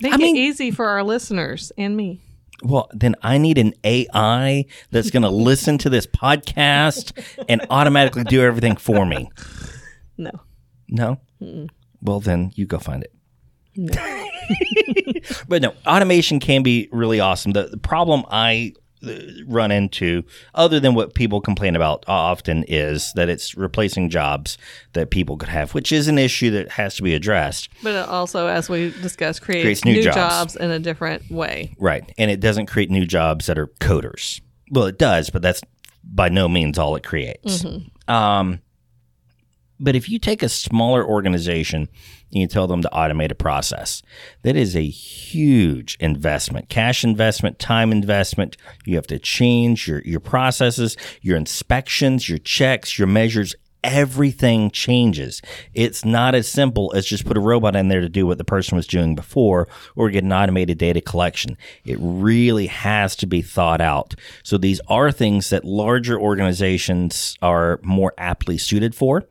make 0.00 0.14
I 0.14 0.16
mean- 0.16 0.36
it 0.36 0.40
easy 0.40 0.70
for 0.72 0.86
our 0.88 1.02
listeners 1.04 1.70
and 1.78 1.96
me 1.96 2.20
Well, 2.62 2.88
then 2.92 3.14
I 3.22 3.38
need 3.38 3.58
an 3.58 3.74
AI 3.84 4.64
that's 4.90 5.10
going 5.10 5.22
to 5.30 5.30
listen 5.30 5.78
to 5.78 5.88
this 5.90 6.06
podcast 6.06 7.12
and 7.48 7.64
automatically 7.70 8.24
do 8.24 8.42
everything 8.42 8.76
for 8.76 9.06
me. 9.06 9.30
no 10.18 10.32
No? 10.88 11.20
Well, 12.02 12.20
then 12.20 12.50
you 12.56 12.66
go 12.66 12.78
find 12.78 13.04
it. 13.04 13.12
but 15.48 15.62
no, 15.62 15.74
automation 15.86 16.40
can 16.40 16.62
be 16.62 16.88
really 16.92 17.20
awesome. 17.20 17.52
The, 17.52 17.64
the 17.68 17.76
problem 17.78 18.24
I 18.30 18.72
uh, 19.06 19.12
run 19.46 19.70
into, 19.70 20.22
other 20.54 20.80
than 20.80 20.94
what 20.94 21.14
people 21.14 21.40
complain 21.40 21.76
about 21.76 22.04
often, 22.08 22.64
is 22.64 23.12
that 23.14 23.28
it's 23.28 23.56
replacing 23.56 24.10
jobs 24.10 24.56
that 24.92 25.10
people 25.10 25.36
could 25.36 25.48
have, 25.48 25.74
which 25.74 25.92
is 25.92 26.08
an 26.08 26.18
issue 26.18 26.50
that 26.52 26.70
has 26.72 26.94
to 26.96 27.02
be 27.02 27.14
addressed. 27.14 27.68
but 27.82 27.94
it 27.94 28.08
also 28.08 28.46
as 28.46 28.68
we 28.68 28.90
discussed 29.02 29.42
creates, 29.42 29.64
Creates 29.64 29.84
new 29.84 29.92
new, 29.94 30.02
jobs. 30.02 30.16
jobs 30.16 30.56
in 30.56 30.70
a 30.70 30.78
different 30.78 31.30
way 31.30 31.74
Right. 31.78 32.10
And 32.18 32.30
it 32.30 32.40
doesn't 32.40 32.66
create 32.66 32.90
new 32.90 33.04
jobs 33.06 33.46
that 33.46 33.58
are 33.58 33.66
coders. 33.80 34.40
Well, 34.70 34.86
it 34.86 34.98
does, 34.98 35.30
but 35.30 35.42
that's 35.42 35.60
by 36.02 36.28
no 36.28 36.48
means 36.48 36.78
all 36.78 36.96
it 36.96 37.04
creates. 37.04 37.64
Um, 38.08 38.60
but 39.80 39.96
if 39.96 40.08
you 40.08 40.18
take 40.18 40.42
a 40.42 40.48
smaller 40.48 41.04
organization 41.06 41.88
and 42.34 42.40
you 42.40 42.48
tell 42.48 42.66
them 42.66 42.82
to 42.82 42.90
automate 42.92 43.30
a 43.30 43.36
process, 43.36 44.02
that 44.42 44.56
is 44.56 44.74
a 44.76 44.86
huge 44.86 45.96
investment 46.00 46.68
cash 46.68 47.04
investment, 47.04 47.58
time 47.58 47.92
investment. 47.92 48.56
You 48.84 48.96
have 48.96 49.06
to 49.06 49.18
change 49.18 49.86
your, 49.88 50.02
your 50.02 50.20
processes, 50.20 50.96
your 51.22 51.36
inspections, 51.36 52.28
your 52.28 52.38
checks, 52.38 52.98
your 52.98 53.08
measures. 53.08 53.54
Everything 53.82 54.70
changes. 54.70 55.42
It's 55.74 56.06
not 56.06 56.34
as 56.34 56.48
simple 56.48 56.90
as 56.96 57.04
just 57.04 57.26
put 57.26 57.36
a 57.36 57.40
robot 57.40 57.76
in 57.76 57.88
there 57.88 58.00
to 58.00 58.08
do 58.08 58.26
what 58.26 58.38
the 58.38 58.44
person 58.44 58.76
was 58.76 58.86
doing 58.86 59.14
before 59.14 59.68
or 59.94 60.08
get 60.08 60.24
an 60.24 60.32
automated 60.32 60.78
data 60.78 61.02
collection. 61.02 61.58
It 61.84 61.98
really 62.00 62.66
has 62.68 63.14
to 63.16 63.26
be 63.26 63.42
thought 63.42 63.82
out. 63.82 64.14
So 64.42 64.56
these 64.56 64.80
are 64.88 65.12
things 65.12 65.50
that 65.50 65.66
larger 65.66 66.18
organizations 66.18 67.36
are 67.42 67.78
more 67.82 68.14
aptly 68.16 68.56
suited 68.56 68.94
for. 68.94 69.24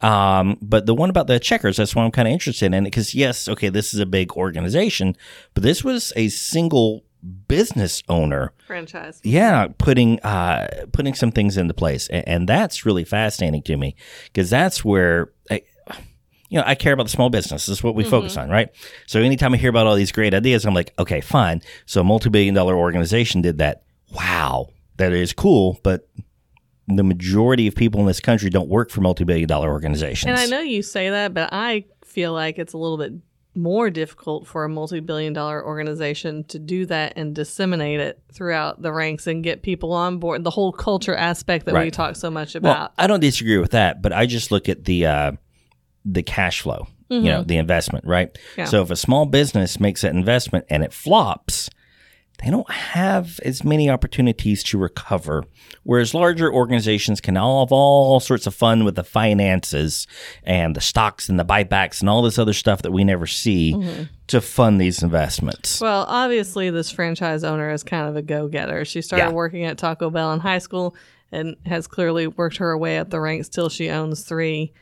Um, 0.00 0.58
but 0.62 0.86
the 0.86 0.94
one 0.94 1.10
about 1.10 1.26
the 1.26 1.40
checkers, 1.40 1.76
that's 1.76 1.94
what 1.94 2.02
I'm 2.02 2.10
kind 2.10 2.28
of 2.28 2.32
interested 2.32 2.72
in 2.72 2.84
because 2.84 3.14
yes, 3.14 3.48
okay, 3.48 3.68
this 3.68 3.92
is 3.92 4.00
a 4.00 4.06
big 4.06 4.32
organization, 4.32 5.16
but 5.54 5.62
this 5.62 5.82
was 5.82 6.12
a 6.16 6.28
single 6.28 7.04
business 7.48 8.02
owner 8.08 8.52
franchise. 8.66 9.20
Yeah 9.24 9.66
putting 9.78 10.20
uh 10.20 10.68
putting 10.92 11.14
some 11.14 11.32
things 11.32 11.56
into 11.56 11.74
place 11.74 12.06
and, 12.08 12.28
and 12.28 12.48
that's 12.48 12.86
really 12.86 13.04
fascinating 13.04 13.60
to 13.62 13.76
me 13.76 13.96
because 14.26 14.50
that's 14.50 14.84
where 14.84 15.32
I, 15.50 15.62
you 16.48 16.58
know 16.58 16.62
i 16.64 16.76
care 16.76 16.92
about 16.92 17.02
the 17.04 17.08
small 17.10 17.28
business 17.28 17.66
this 17.66 17.78
is 17.78 17.82
what 17.82 17.96
we 17.96 18.04
focus 18.04 18.36
on 18.36 18.48
right? 18.50 18.68
So 19.06 19.20
anytime 19.20 19.52
i 19.52 19.56
hear 19.56 19.70
about 19.70 19.88
all 19.88 19.96
these 19.96 20.12
great 20.12 20.32
ideas 20.32 20.64
i'm 20.64 20.74
like 20.74 20.94
okay 20.98 21.20
fine. 21.20 21.60
So 21.86 22.02
a 22.02 22.04
multi-billion 22.04 22.54
dollar 22.54 22.76
organization 22.76 23.42
did 23.42 23.58
that. 23.58 23.82
Wow 24.12 24.68
that 24.98 25.12
is 25.12 25.32
cool 25.32 25.80
but 25.82 26.08
the 26.88 27.04
majority 27.04 27.66
of 27.66 27.74
people 27.74 28.00
in 28.00 28.06
this 28.06 28.20
country 28.20 28.50
don't 28.50 28.68
work 28.68 28.90
for 28.90 29.00
multi-billion 29.00 29.46
dollar 29.46 29.70
organizations 29.70 30.28
And 30.28 30.38
I 30.38 30.46
know 30.46 30.60
you 30.60 30.82
say 30.82 31.10
that, 31.10 31.34
but 31.34 31.50
I 31.52 31.84
feel 32.04 32.32
like 32.32 32.58
it's 32.58 32.72
a 32.72 32.78
little 32.78 32.96
bit 32.98 33.12
more 33.54 33.90
difficult 33.90 34.46
for 34.46 34.64
a 34.64 34.68
multi 34.68 35.00
billion 35.00 35.32
dollar 35.32 35.64
organization 35.64 36.44
to 36.44 36.58
do 36.58 36.86
that 36.86 37.14
and 37.16 37.34
disseminate 37.34 38.00
it 38.00 38.22
throughout 38.32 38.80
the 38.80 38.92
ranks 38.92 39.26
and 39.26 39.42
get 39.42 39.62
people 39.62 39.92
on 39.92 40.18
board. 40.18 40.44
The 40.44 40.50
whole 40.50 40.72
culture 40.72 41.14
aspect 41.14 41.66
that 41.66 41.74
we 41.74 41.90
talk 41.90 42.16
so 42.16 42.30
much 42.30 42.54
Well, 42.54 42.72
about. 42.72 42.92
I 42.96 43.06
don't 43.06 43.20
disagree 43.20 43.58
with 43.58 43.72
that, 43.72 44.00
but 44.00 44.12
I 44.12 44.26
just 44.26 44.50
look 44.50 44.68
at 44.68 44.84
the 44.84 45.06
uh, 45.06 45.32
the 46.04 46.22
cash 46.22 46.60
flow, 46.60 46.86
you 47.08 47.22
know, 47.22 47.42
the 47.42 47.56
investment, 47.56 48.04
right? 48.06 48.32
Mm-hmm. 48.32 48.60
Yeah. 48.60 48.66
So 48.66 48.82
if 48.82 48.90
a 48.90 48.96
small 48.96 49.26
business 49.26 49.80
makes 49.80 50.02
that 50.02 50.14
investment 50.14 50.64
and 50.70 50.82
it 50.82 50.92
flops, 50.92 51.68
they 52.44 52.50
don't 52.50 52.70
have 52.70 53.40
as 53.44 53.64
many 53.64 53.90
opportunities 53.90 54.62
to 54.64 54.78
recover. 54.78 55.44
Whereas 55.82 56.14
larger 56.14 56.52
organizations 56.52 57.20
can 57.20 57.36
all 57.36 57.64
have 57.66 57.72
all 57.72 58.20
sorts 58.20 58.46
of 58.46 58.54
fun 58.54 58.84
with 58.84 58.94
the 58.94 59.02
finances 59.04 60.06
and 60.44 60.76
the 60.76 60.80
stocks 60.80 61.28
and 61.28 61.38
the 61.38 61.44
buybacks 61.44 62.00
and 62.00 62.08
all 62.08 62.22
this 62.22 62.38
other 62.38 62.52
stuff 62.52 62.82
that 62.82 62.92
we 62.92 63.02
never 63.04 63.26
see 63.26 63.72
Mm-hmm. 63.74 64.02
to 64.28 64.40
fund 64.40 64.80
these 64.80 65.02
investments. 65.02 65.80
Well, 65.80 66.04
obviously, 66.08 66.70
this 66.70 66.90
franchise 66.90 67.42
owner 67.44 67.70
is 67.72 67.82
kind 67.82 68.08
of 68.08 68.14
a 68.16 68.22
go 68.22 68.46
getter. 68.48 68.84
She 68.84 69.02
started 69.02 69.26
Yeah. 69.26 69.32
working 69.32 69.64
at 69.64 69.78
Taco 69.78 70.08
Bell 70.10 70.32
in 70.32 70.40
high 70.40 70.58
school 70.58 70.94
and 71.32 71.56
has 71.66 71.86
clearly 71.86 72.26
worked 72.26 72.58
her 72.58 72.76
way 72.78 72.98
up 72.98 73.10
the 73.10 73.20
ranks 73.20 73.48
till 73.48 73.68
she 73.68 73.90
owns 73.90 74.22
three 74.22 74.72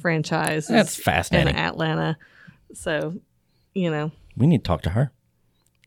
franchises. 0.00 0.68
That's 0.68 0.96
fascinating. 0.96 1.54
In 1.54 1.56
Atlanta. 1.56 2.18
So, 2.74 3.14
you 3.74 3.90
know, 3.90 4.12
we 4.36 4.46
need 4.46 4.58
to 4.58 4.68
talk 4.68 4.82
to 4.82 4.90
her. 4.90 5.12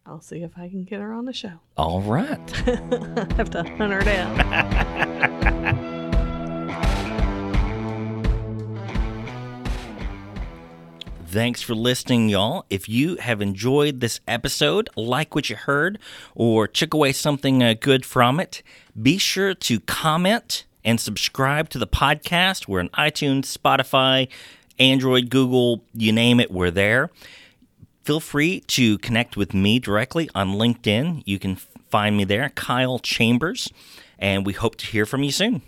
I'll 0.10 0.22
see 0.22 0.42
if 0.42 0.58
I 0.58 0.68
can 0.70 0.86
get 0.86 1.02
her 1.02 1.14
on 1.14 1.26
the 1.26 1.34
show. 1.34 1.60
All 1.78 2.02
right. 2.02 2.40
I 2.68 3.28
have 3.38 3.52
to 3.52 3.62
hunt 3.62 3.94
her 3.94 4.00
down. 4.02 4.36
Thanks 11.28 11.62
for 11.62 11.76
listening, 11.76 12.28
y'all. 12.28 12.66
If 12.72 12.90
you 12.90 13.18
have 13.18 13.40
enjoyed 13.40 14.00
this 14.00 14.20
episode, 14.28 14.90
like 14.96 15.36
what 15.36 15.48
you 15.48 15.56
heard, 15.56 16.00
or 16.34 16.68
took 16.68 16.96
away 16.96 17.12
something 17.12 17.62
uh, 17.62 17.76
good 17.80 18.04
from 18.04 18.40
it, 18.40 18.64
be 19.00 19.20
sure 19.20 19.54
to 19.54 19.80
comment 19.82 20.66
and 20.84 21.00
subscribe 21.00 21.70
to 21.70 21.78
the 21.78 21.86
podcast. 21.86 22.68
We're 22.68 22.80
on 22.80 22.90
iTunes, 22.90 23.56
Spotify, 23.56 24.28
Android, 24.80 25.30
Google, 25.30 25.84
you 25.94 26.12
name 26.12 26.40
it, 26.40 26.50
we're 26.50 26.72
there. 26.72 27.12
Feel 28.10 28.20
free 28.20 28.62
to 28.62 28.98
connect 28.98 29.38
with 29.38 29.54
me 29.54 29.78
directly 29.78 30.32
on 30.34 30.54
LinkedIn. 30.54 31.22
You 31.28 31.38
can 31.38 31.58
find 31.92 32.18
me 32.18 32.24
there, 32.24 32.50
Kyle 32.50 32.98
Chambers, 32.98 33.72
and 34.18 34.48
we 34.48 34.54
hope 34.54 34.78
to 34.78 34.88
hear 34.88 35.06
from 35.06 35.22
you 35.22 35.32
soon. 35.32 35.62